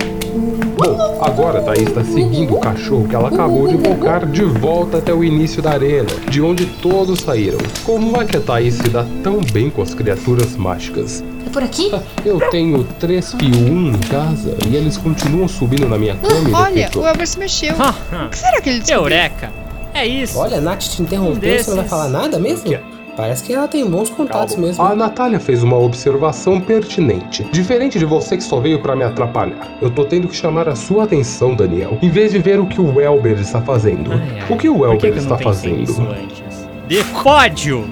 Bom, 0.75 1.21
agora 1.21 1.59
a 1.59 1.61
Thaís 1.61 1.89
está 1.89 2.03
seguindo 2.03 2.55
o 2.55 2.59
cachorro 2.59 3.07
que 3.07 3.15
ela 3.15 3.27
acabou 3.27 3.67
de 3.67 3.75
invocar 3.75 4.25
de 4.25 4.43
volta 4.43 4.97
até 4.97 5.13
o 5.13 5.23
início 5.23 5.61
da 5.61 5.73
arena, 5.73 6.09
de 6.27 6.41
onde 6.41 6.65
todos 6.65 7.19
saíram. 7.19 7.59
Como 7.83 8.19
é 8.19 8.25
que 8.25 8.35
a 8.35 8.41
Thaís 8.41 8.73
se 8.73 8.89
dá 8.89 9.05
tão 9.23 9.41
bem 9.41 9.69
com 9.69 9.83
as 9.83 9.93
criaturas 9.93 10.55
mágicas? 10.55 11.23
Por 11.53 11.63
aqui? 11.63 11.91
Eu 12.25 12.39
tenho 12.49 12.83
três 12.99 13.33
fio 13.33 13.55
um 13.55 13.89
em 13.89 13.99
casa 13.99 14.57
e 14.67 14.75
eles 14.75 14.97
continuam 14.97 15.47
subindo 15.47 15.87
na 15.87 15.97
minha 15.97 16.15
cama 16.15 16.49
e 16.49 16.53
Olha, 16.53 16.89
o 16.95 17.07
Elber 17.07 17.27
se 17.27 17.39
mexeu. 17.39 17.75
O 18.25 18.29
que 18.29 18.37
será 18.37 18.59
que 18.61 18.69
ele 18.69 18.79
descobriu? 18.79 19.03
Eureka! 19.17 19.51
É 19.93 20.05
isso! 20.07 20.37
Olha, 20.39 20.57
a 20.57 20.61
Nath 20.61 20.79
te 20.81 21.01
interrompeu, 21.01 21.63
você 21.63 21.69
não 21.69 21.77
vai 21.77 21.87
falar 21.87 22.09
nada 22.09 22.39
mesmo? 22.39 22.75
Parece 23.15 23.43
que 23.43 23.53
ela 23.53 23.67
tem 23.67 23.87
bons 23.87 24.09
contatos 24.09 24.55
mesmo. 24.55 24.83
A 24.83 24.95
Natália 24.95 25.39
fez 25.39 25.61
uma 25.61 25.77
observação 25.77 26.59
pertinente. 26.59 27.43
Diferente 27.51 27.99
de 27.99 28.05
você 28.05 28.35
que 28.35 28.43
só 28.43 28.59
veio 28.59 28.81
pra 28.81 28.95
me 28.95 29.03
atrapalhar. 29.03 29.77
Eu 29.79 29.91
tô 29.91 30.03
tendo 30.05 30.27
que 30.27 30.35
chamar 30.35 30.67
a 30.67 30.75
sua 30.75 31.03
atenção, 31.03 31.55
Daniel, 31.55 31.99
em 32.01 32.09
vez 32.09 32.31
de 32.31 32.39
ver 32.39 32.59
o 32.59 32.65
que 32.65 32.81
o 32.81 32.99
Elber 32.99 33.39
está 33.39 33.61
fazendo. 33.61 34.11
Ai, 34.13 34.39
ai. 34.41 34.45
O 34.49 34.57
que 34.57 34.67
o 34.67 34.77
Por 34.79 34.97
que 34.97 35.05
Elber 35.05 35.11
que 35.11 35.19
eu 35.19 35.23
está 35.23 35.37
fazendo? 35.37 35.77
nisso 35.77 36.01
antes? 36.01 36.67
Decódio! 36.87 37.87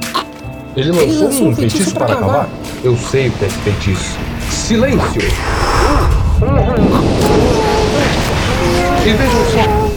Ele 0.76 0.90
lançou, 0.90 1.04
Ele 1.04 1.18
lançou 1.18 1.48
um 1.48 1.56
feitiço, 1.56 1.94
para 1.94 2.14
acabar? 2.14 2.50
Eu 2.84 2.96
sei 2.96 3.28
o 3.28 3.32
que 3.32 3.44
é 3.44 3.48
esse 3.48 3.58
feitiço. 3.58 4.18
Silêncio! 4.50 5.22
E 9.04 9.14
vejam 9.14 9.46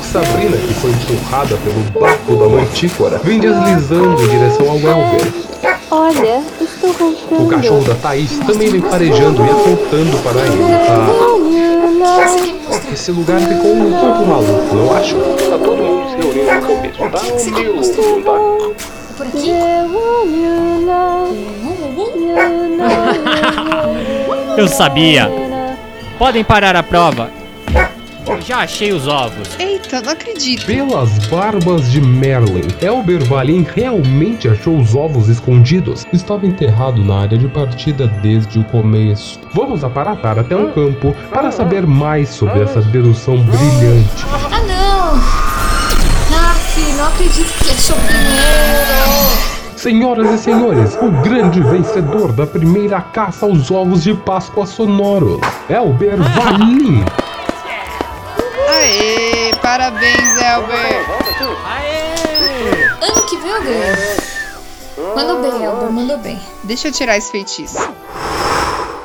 só, 0.02 0.20
Sabrina, 0.20 0.56
que 0.56 0.74
foi 0.74 0.90
empurrada 0.90 1.56
pelo 1.58 2.00
barco 2.00 2.36
da 2.36 2.48
mantícora, 2.48 3.20
vem 3.22 3.38
deslizando 3.38 4.22
em 4.22 4.28
direção 4.28 4.68
ao 4.68 4.76
Elber. 4.76 5.32
Olha, 5.90 6.42
estou 6.60 6.92
voltando. 6.92 7.44
O 7.44 7.48
cachorro 7.48 7.84
da 7.84 7.94
Thaís 7.94 8.30
também 8.38 8.70
vem 8.70 8.80
farejando 8.80 9.44
e 9.44 9.50
apontando 9.50 10.18
para 10.22 10.40
ele. 10.40 10.64
Ah, 12.04 12.92
esse 12.92 13.12
lugar 13.12 13.40
ficou 13.40 13.74
um 13.74 13.92
pouco 13.92 14.26
maluco, 14.26 14.74
não 14.74 14.96
acho? 14.96 15.14
Tá 15.16 15.58
todo 15.58 15.76
mundo 15.76 16.10
se 16.10 16.16
reunindo 16.16 16.52
no 16.52 16.66
campismo, 16.66 17.10
tá? 17.10 17.20
Um 17.22 17.50
meio 17.54 17.76
louco, 17.76 18.02
não 18.02 18.22
tá? 18.22 19.03
Por 19.16 19.26
aqui? 19.26 19.50
Eu 24.56 24.68
sabia! 24.68 25.30
Podem 26.18 26.44
parar 26.44 26.76
a 26.76 26.82
prova! 26.82 27.30
Eu 28.26 28.40
já 28.40 28.58
achei 28.60 28.92
os 28.92 29.06
ovos! 29.06 29.48
Eita, 29.58 30.00
não 30.00 30.12
acredito. 30.12 30.64
Pelas 30.64 31.18
barbas 31.28 31.90
de 31.92 32.00
Merlin, 32.00 32.66
Elber 32.80 33.22
Valim 33.24 33.66
realmente 33.74 34.48
achou 34.48 34.78
os 34.78 34.94
ovos 34.94 35.28
escondidos. 35.28 36.06
Estava 36.12 36.46
enterrado 36.46 37.04
na 37.04 37.20
área 37.20 37.36
de 37.36 37.46
partida 37.48 38.06
desde 38.22 38.58
o 38.58 38.64
começo. 38.64 39.38
Vamos 39.52 39.84
aparatar 39.84 40.38
até 40.38 40.56
o 40.56 40.72
campo 40.72 41.14
para 41.30 41.52
saber 41.52 41.86
mais 41.86 42.30
sobre 42.30 42.62
essa 42.62 42.80
dedução 42.80 43.36
brilhante. 43.36 44.24
Ah, 44.50 44.62
não! 44.62 45.43
Ah, 47.04 47.08
não 47.08 47.12
acredito 47.12 47.52
que 47.58 47.64
ele 47.64 47.72
achou 47.72 47.96
primeiro! 47.96 49.76
Senhoras 49.76 50.30
e 50.30 50.38
senhores, 50.38 50.96
o 50.96 51.10
grande 51.22 51.60
vencedor 51.60 52.32
da 52.32 52.46
primeira 52.46 52.98
caça 53.02 53.44
aos 53.44 53.70
ovos 53.70 54.02
de 54.02 54.14
Páscoa 54.14 54.64
sonoros, 54.64 55.38
Elber 55.68 56.16
Valim. 56.16 57.04
Aê, 58.70 59.52
parabéns, 59.60 60.36
Elber. 60.36 61.04
Ano 63.02 63.22
que 63.28 63.36
vem 63.36 63.50
eu 63.50 63.62
ganho. 63.62 65.14
Mandou 65.14 65.42
bem, 65.42 65.62
Elber, 65.62 65.90
mandou 65.90 66.18
bem. 66.18 66.40
Deixa 66.62 66.88
eu 66.88 66.92
tirar 66.92 67.18
esse 67.18 67.30
feitiço. 67.30 67.76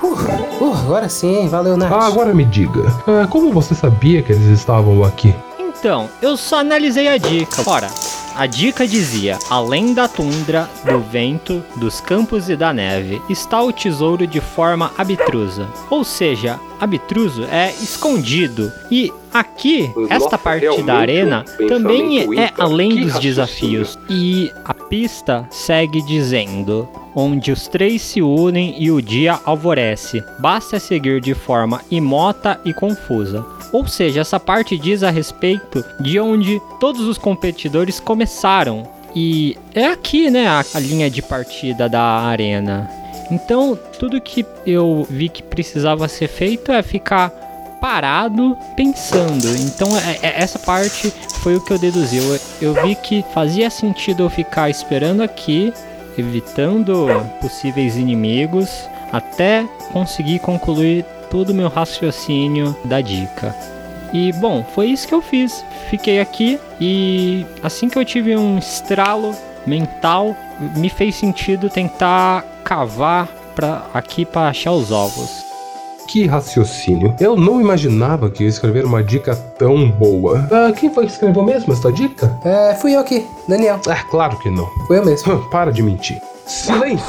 Uh, 0.01 0.73
agora 0.73 1.09
sim, 1.09 1.49
valeu, 1.49 1.75
Nath. 1.75 1.91
Ah, 1.91 2.07
agora 2.07 2.33
me 2.33 2.45
diga, 2.45 2.81
ah, 3.05 3.27
como 3.27 3.51
você 3.51 3.75
sabia 3.75 4.23
que 4.23 4.31
eles 4.31 4.47
estavam 4.57 5.03
aqui? 5.03 5.35
Então, 5.79 6.09
eu 6.21 6.35
só 6.35 6.59
analisei 6.59 7.07
a 7.07 7.17
dica. 7.17 7.63
Ora, 7.65 7.87
a 8.35 8.45
dica 8.45 8.85
dizia: 8.85 9.39
além 9.49 9.93
da 9.93 10.09
tundra, 10.09 10.69
do 10.83 10.99
vento, 10.99 11.63
dos 11.77 12.01
campos 12.01 12.49
e 12.49 12.55
da 12.57 12.73
neve, 12.73 13.21
está 13.29 13.61
o 13.61 13.71
tesouro 13.71 14.27
de 14.27 14.41
forma 14.41 14.91
abtrusa. 14.97 15.69
Ou 15.89 16.03
seja, 16.03 16.59
abtruso 16.81 17.45
é 17.45 17.71
escondido. 17.81 18.69
E 18.91 19.09
aqui, 19.33 19.89
esta 20.09 20.37
parte 20.37 20.81
da 20.83 20.95
arena 20.97 21.45
também 21.69 22.37
é 22.37 22.51
além 22.57 23.01
dos 23.05 23.17
desafios. 23.17 23.97
E 24.09 24.51
a 24.65 24.73
pista 24.73 25.47
segue 25.49 26.01
dizendo: 26.01 26.89
onde 27.19 27.51
os 27.51 27.67
três 27.67 28.01
se 28.01 28.21
unem 28.21 28.75
e 28.77 28.89
o 28.91 29.01
dia 29.01 29.39
alvorece. 29.45 30.23
Basta 30.39 30.79
seguir 30.79 31.21
de 31.21 31.33
forma 31.33 31.81
imota 31.91 32.59
e 32.63 32.73
confusa. 32.73 33.45
Ou 33.71 33.87
seja, 33.87 34.21
essa 34.21 34.39
parte 34.39 34.77
diz 34.77 35.03
a 35.03 35.09
respeito 35.09 35.83
de 35.99 36.19
onde 36.19 36.59
todos 36.79 37.01
os 37.01 37.17
competidores 37.17 37.99
começaram. 37.99 38.87
E 39.15 39.57
é 39.73 39.87
aqui, 39.87 40.29
né, 40.29 40.47
a, 40.47 40.79
linha 40.79 41.09
de 41.09 41.21
partida 41.21 41.89
da 41.89 42.01
arena. 42.01 42.89
Então, 43.31 43.77
tudo 43.99 44.21
que 44.21 44.45
eu 44.65 45.05
vi 45.09 45.29
que 45.29 45.43
precisava 45.43 46.07
ser 46.07 46.27
feito 46.27 46.71
é 46.71 46.81
ficar 46.81 47.29
parado 47.79 48.57
pensando. 48.75 49.47
Então, 49.59 49.89
é- 49.97 50.19
é- 50.21 50.41
essa 50.41 50.59
parte 50.59 51.13
foi 51.41 51.55
o 51.55 51.61
que 51.61 51.71
eu 51.71 51.79
deduzi. 51.79 52.17
Eu, 52.17 52.39
eu 52.61 52.83
vi 52.83 52.95
que 52.95 53.23
fazia 53.33 53.69
sentido 53.69 54.23
eu 54.23 54.29
ficar 54.29 54.69
esperando 54.69 55.21
aqui, 55.21 55.71
evitando 56.17 57.07
possíveis 57.41 57.95
inimigos, 57.95 58.89
até 59.11 59.65
conseguir 59.91 60.39
concluir 60.39 61.05
todo 61.29 61.49
o 61.49 61.53
meu 61.53 61.69
raciocínio 61.69 62.75
da 62.85 63.01
dica. 63.01 63.55
E 64.11 64.31
bom, 64.33 64.63
foi 64.63 64.87
isso 64.87 65.07
que 65.07 65.13
eu 65.13 65.21
fiz. 65.21 65.63
Fiquei 65.89 66.19
aqui 66.19 66.59
e 66.79 67.45
assim 67.61 67.89
que 67.89 67.97
eu 67.97 68.05
tive 68.05 68.35
um 68.35 68.57
estralo 68.57 69.35
mental, 69.65 70.35
me 70.75 70.89
fez 70.89 71.15
sentido 71.15 71.69
tentar 71.69 72.43
cavar 72.63 73.27
pra, 73.55 73.85
aqui 73.93 74.25
para 74.25 74.49
achar 74.49 74.71
os 74.71 74.91
ovos. 74.91 75.48
Que 76.09 76.25
raciocínio. 76.25 77.15
Eu 77.19 77.35
não 77.35 77.61
imaginava 77.61 78.31
que 78.31 78.43
ia 78.43 78.49
escrever 78.49 78.83
uma 78.83 79.03
dica 79.03 79.35
tão 79.35 79.91
boa. 79.91 80.47
Ah, 80.51 80.71
quem 80.71 80.91
foi 80.91 81.05
que 81.05 81.11
escreveu 81.11 81.43
mesmo 81.43 81.71
essa 81.71 81.91
dica? 81.91 82.35
É, 82.43 82.73
fui 82.73 82.95
eu 82.95 82.99
aqui, 82.99 83.23
Daniel. 83.47 83.79
É, 83.87 83.93
claro 84.09 84.35
que 84.39 84.49
não. 84.49 84.65
Fui 84.87 84.97
eu 84.97 85.05
mesmo. 85.05 85.37
Para 85.51 85.71
de 85.71 85.83
mentir. 85.83 86.19
Silêncio! 86.47 87.05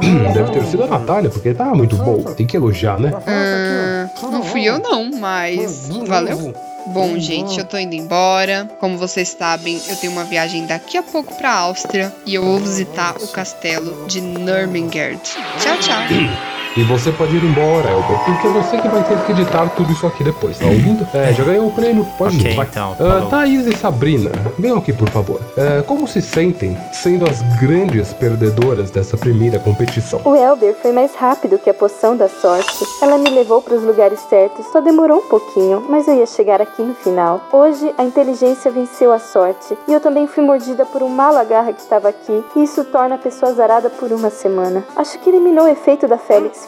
Deve 0.32 0.52
ter 0.52 0.64
sido 0.64 0.84
a 0.84 0.86
Natália, 0.86 1.28
porque 1.28 1.52
tá 1.52 1.66
muito 1.74 1.96
boa. 1.96 2.32
Tem 2.32 2.46
que 2.46 2.56
elogiar, 2.56 2.98
né? 2.98 3.12
Hum, 3.26 4.30
não 4.30 4.42
fui 4.42 4.64
eu 4.64 4.78
não, 4.78 5.10
mas 5.18 5.90
valeu. 6.06 6.54
Bom, 6.86 7.18
gente, 7.18 7.58
eu 7.58 7.66
tô 7.66 7.76
indo 7.76 7.94
embora. 7.94 8.70
Como 8.80 8.96
vocês 8.96 9.36
sabem, 9.38 9.78
eu 9.86 9.96
tenho 9.96 10.14
uma 10.14 10.24
viagem 10.24 10.64
daqui 10.64 10.96
a 10.96 11.02
pouco 11.02 11.34
pra 11.34 11.52
Áustria 11.52 12.10
e 12.24 12.34
eu 12.34 12.42
vou 12.42 12.58
visitar 12.58 13.16
o 13.16 13.28
castelo 13.28 14.06
de 14.06 14.22
Nurmengard. 14.22 15.20
Tchau, 15.58 15.76
tchau. 15.78 16.00
E 16.78 16.84
você 16.84 17.10
pode 17.10 17.34
ir 17.34 17.42
embora, 17.42 17.90
Elber, 17.90 18.18
porque 18.24 18.46
é 18.46 18.50
você 18.50 18.78
que 18.78 18.86
vai 18.86 19.02
ter 19.02 19.18
que 19.24 19.32
editar 19.32 19.68
tudo 19.70 19.90
isso 19.90 20.06
aqui 20.06 20.22
depois, 20.22 20.56
tá 20.60 20.66
ouvindo? 20.66 21.04
É, 21.12 21.32
já 21.32 21.42
ganhou 21.42 21.66
o 21.66 21.72
prêmio, 21.72 22.06
pode 22.16 22.36
Ok, 22.38 22.52
ir, 22.52 22.54
vai. 22.54 22.66
então, 22.70 22.94
falou. 22.94 23.28
Thaís 23.28 23.66
e 23.66 23.76
Sabrina, 23.76 24.30
venham 24.56 24.78
aqui, 24.78 24.92
por 24.92 25.08
favor. 25.10 25.40
É, 25.56 25.82
como 25.82 26.06
se 26.06 26.22
sentem 26.22 26.78
sendo 26.92 27.28
as 27.28 27.42
grandes 27.60 28.12
perdedoras 28.12 28.92
dessa 28.92 29.16
primeira 29.16 29.58
competição? 29.58 30.20
O 30.24 30.36
Elber 30.36 30.72
foi 30.80 30.92
mais 30.92 31.16
rápido 31.16 31.58
que 31.58 31.68
a 31.68 31.74
poção 31.74 32.16
da 32.16 32.28
sorte. 32.28 32.86
Ela 33.02 33.18
me 33.18 33.28
levou 33.28 33.60
para 33.60 33.74
os 33.74 33.82
lugares 33.82 34.20
certos, 34.30 34.64
só 34.66 34.80
demorou 34.80 35.18
um 35.18 35.28
pouquinho, 35.28 35.84
mas 35.88 36.06
eu 36.06 36.14
ia 36.14 36.26
chegar 36.26 36.62
aqui 36.62 36.80
no 36.80 36.94
final. 36.94 37.40
Hoje, 37.52 37.92
a 37.98 38.04
inteligência 38.04 38.70
venceu 38.70 39.12
a 39.12 39.18
sorte, 39.18 39.76
e 39.88 39.92
eu 39.92 39.98
também 39.98 40.28
fui 40.28 40.44
mordida 40.44 40.86
por 40.86 41.02
um 41.02 41.08
mala 41.08 41.42
garra 41.42 41.72
que 41.72 41.80
estava 41.80 42.08
aqui, 42.08 42.44
e 42.54 42.62
isso 42.62 42.84
torna 42.84 43.16
a 43.16 43.18
pessoa 43.18 43.52
zarada 43.52 43.90
por 43.90 44.12
uma 44.12 44.30
semana. 44.30 44.84
Acho 44.94 45.18
que 45.18 45.28
eliminou 45.28 45.64
o 45.64 45.68
efeito 45.68 46.06
da 46.06 46.16
Félix 46.18 46.67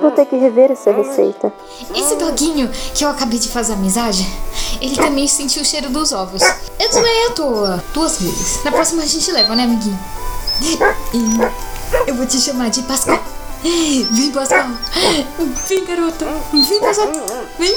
Vou 0.00 0.10
ter 0.10 0.26
que 0.26 0.36
rever 0.36 0.70
essa 0.70 0.90
receita. 0.92 1.52
Esse 1.94 2.16
doguinho 2.16 2.70
que 2.94 3.04
eu 3.04 3.08
acabei 3.08 3.38
de 3.38 3.48
fazer 3.48 3.72
amizade, 3.74 4.26
ele 4.80 4.96
também 4.96 5.26
sentiu 5.26 5.62
o 5.62 5.64
cheiro 5.64 5.90
dos 5.90 6.12
ovos. 6.12 6.42
Eu 6.78 6.88
desmaiei 6.88 7.26
à 7.26 7.30
toa, 7.30 7.84
duas 7.92 8.20
vezes. 8.20 8.62
Na 8.64 8.70
próxima 8.70 9.02
a 9.02 9.06
gente 9.06 9.30
leva, 9.32 9.54
né, 9.54 9.64
amiguinho? 9.64 9.98
Eu 12.06 12.14
vou 12.14 12.26
te 12.26 12.40
chamar 12.40 12.70
de 12.70 12.82
Pascal. 12.82 13.20
Vem, 13.62 14.30
Pascal. 14.32 14.66
Vem, 15.68 15.84
garota. 15.84 16.26
Vem, 16.52 16.80
Pascal. 16.80 17.12
Vem. 17.58 17.76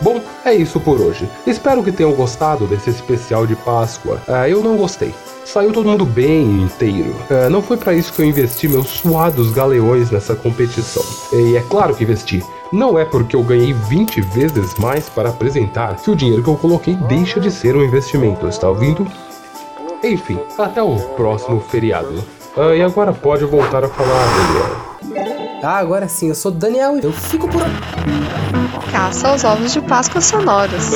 Bom, 0.00 0.20
é 0.44 0.54
isso 0.54 0.80
por 0.80 1.00
hoje. 1.00 1.28
Espero 1.46 1.82
que 1.82 1.92
tenham 1.92 2.12
gostado 2.12 2.66
desse 2.66 2.88
especial 2.88 3.46
de 3.46 3.54
Páscoa. 3.54 4.20
Ah, 4.26 4.48
eu 4.48 4.62
não 4.62 4.76
gostei. 4.76 5.14
Saiu 5.44 5.72
todo 5.72 5.88
mundo 5.88 6.06
bem 6.06 6.62
inteiro. 6.62 7.14
Ah, 7.30 7.50
não 7.50 7.60
foi 7.60 7.76
pra 7.76 7.92
isso 7.92 8.12
que 8.12 8.22
eu 8.22 8.26
investi 8.26 8.66
meus 8.66 8.88
suados 8.88 9.50
galeões 9.50 10.10
nessa 10.10 10.34
competição. 10.34 11.02
E 11.32 11.56
é 11.56 11.60
claro 11.68 11.94
que 11.94 12.04
investi. 12.04 12.42
Não 12.72 12.98
é 12.98 13.04
porque 13.04 13.36
eu 13.36 13.42
ganhei 13.42 13.72
20 13.72 14.20
vezes 14.22 14.74
mais 14.76 15.08
para 15.08 15.28
apresentar 15.28 15.96
que 15.96 16.10
o 16.10 16.16
dinheiro 16.16 16.42
que 16.42 16.48
eu 16.48 16.56
coloquei 16.56 16.94
deixa 16.94 17.40
de 17.40 17.50
ser 17.50 17.76
um 17.76 17.82
investimento, 17.82 18.46
está 18.46 18.68
ouvindo? 18.68 19.06
Enfim, 20.02 20.38
até 20.56 20.82
o 20.82 20.96
próximo 21.14 21.60
feriado. 21.60 22.24
Ah, 22.56 22.74
e 22.74 22.80
agora 22.80 23.12
pode 23.12 23.44
voltar 23.44 23.84
a 23.84 23.88
falar, 23.88 24.24
Daniel. 25.02 25.29
Ah, 25.62 25.76
agora 25.76 26.08
sim, 26.08 26.28
eu 26.28 26.34
sou 26.34 26.50
Daniel. 26.50 26.98
Eu 26.98 27.12
fico 27.12 27.46
por. 27.48 27.62
Caça 28.90 29.28
aos 29.28 29.44
ovos 29.44 29.72
de 29.72 29.80
Páscoa 29.82 30.20
sonoros. 30.20 30.90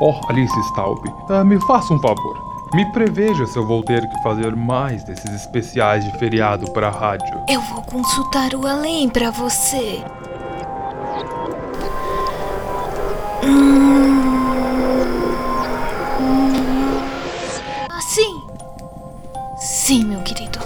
Oh, 0.00 0.20
Alice 0.28 0.60
Staub, 0.68 1.00
ah, 1.30 1.42
me 1.42 1.58
faça 1.66 1.94
um 1.94 2.00
favor. 2.00 2.44
Me 2.74 2.84
preveja 2.92 3.46
se 3.46 3.56
eu 3.56 3.66
vou 3.66 3.82
ter 3.82 4.06
que 4.06 4.22
fazer 4.22 4.54
mais 4.54 5.04
desses 5.04 5.30
especiais 5.32 6.04
de 6.04 6.18
feriado 6.18 6.70
para 6.72 6.88
a 6.88 6.90
rádio. 6.90 7.40
Eu 7.48 7.60
vou 7.62 7.82
consultar 7.82 8.52
o 8.54 8.66
além 8.66 9.08
pra 9.08 9.30
você. 9.30 10.02
Assim. 17.90 18.42
Sim, 19.58 20.04
meu 20.04 20.20
querido. 20.22 20.58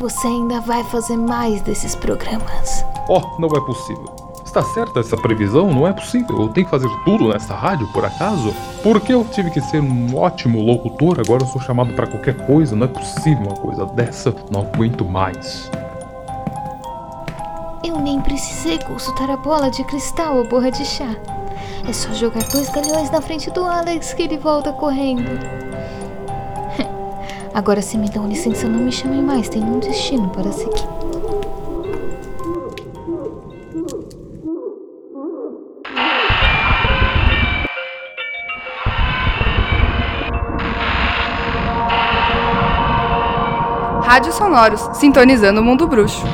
Você 0.00 0.26
ainda 0.26 0.60
vai 0.60 0.84
fazer 0.84 1.16
mais 1.16 1.62
desses 1.62 1.94
programas. 1.94 2.84
Oh, 3.08 3.20
não 3.38 3.48
é 3.48 3.60
possível. 3.60 4.14
Está 4.44 4.62
certa 4.62 5.00
essa 5.00 5.16
previsão? 5.16 5.72
Não 5.72 5.86
é 5.86 5.92
possível. 5.92 6.42
Eu 6.42 6.48
tenho 6.48 6.66
que 6.66 6.70
fazer 6.70 6.88
tudo 7.04 7.28
nessa 7.28 7.54
rádio, 7.54 7.88
por 7.92 8.04
acaso? 8.04 8.54
Por 8.82 9.00
que 9.00 9.12
eu 9.12 9.24
tive 9.24 9.50
que 9.50 9.60
ser 9.60 9.80
um 9.80 10.16
ótimo 10.16 10.60
locutor? 10.62 11.18
Agora 11.18 11.42
eu 11.42 11.46
sou 11.48 11.60
chamado 11.60 11.92
para 11.94 12.06
qualquer 12.06 12.46
coisa. 12.46 12.76
Não 12.76 12.84
é 12.84 12.88
possível 12.88 13.46
uma 13.46 13.56
coisa 13.56 13.84
dessa. 13.86 14.32
Não 14.50 14.60
aguento 14.60 15.04
mais. 15.04 15.68
Eu 17.82 17.98
nem 17.98 18.20
precisei 18.20 18.78
consultar 18.78 19.28
a 19.28 19.36
bola 19.36 19.70
de 19.70 19.82
cristal 19.84 20.36
ou 20.36 20.48
borra 20.48 20.70
de 20.70 20.84
chá. 20.84 21.16
É 21.86 21.92
só 21.92 22.10
jogar 22.12 22.42
dois 22.44 22.70
galhões 22.70 23.10
na 23.10 23.20
frente 23.20 23.50
do 23.50 23.62
Alex 23.62 24.14
que 24.14 24.22
ele 24.22 24.38
volta 24.38 24.72
correndo. 24.72 25.22
Agora, 27.52 27.82
se 27.82 27.98
me 27.98 28.08
dão 28.08 28.26
licença, 28.26 28.66
não 28.66 28.80
me 28.80 28.90
chamem 28.90 29.22
mais. 29.22 29.48
Tenho 29.48 29.66
um 29.66 29.80
destino 29.80 30.28
para 30.30 30.50
seguir. 30.50 30.82
Rádio 44.02 44.32
Sonoros, 44.32 44.88
sintonizando 44.94 45.60
o 45.60 45.64
mundo 45.64 45.86
bruxo. 45.86 46.24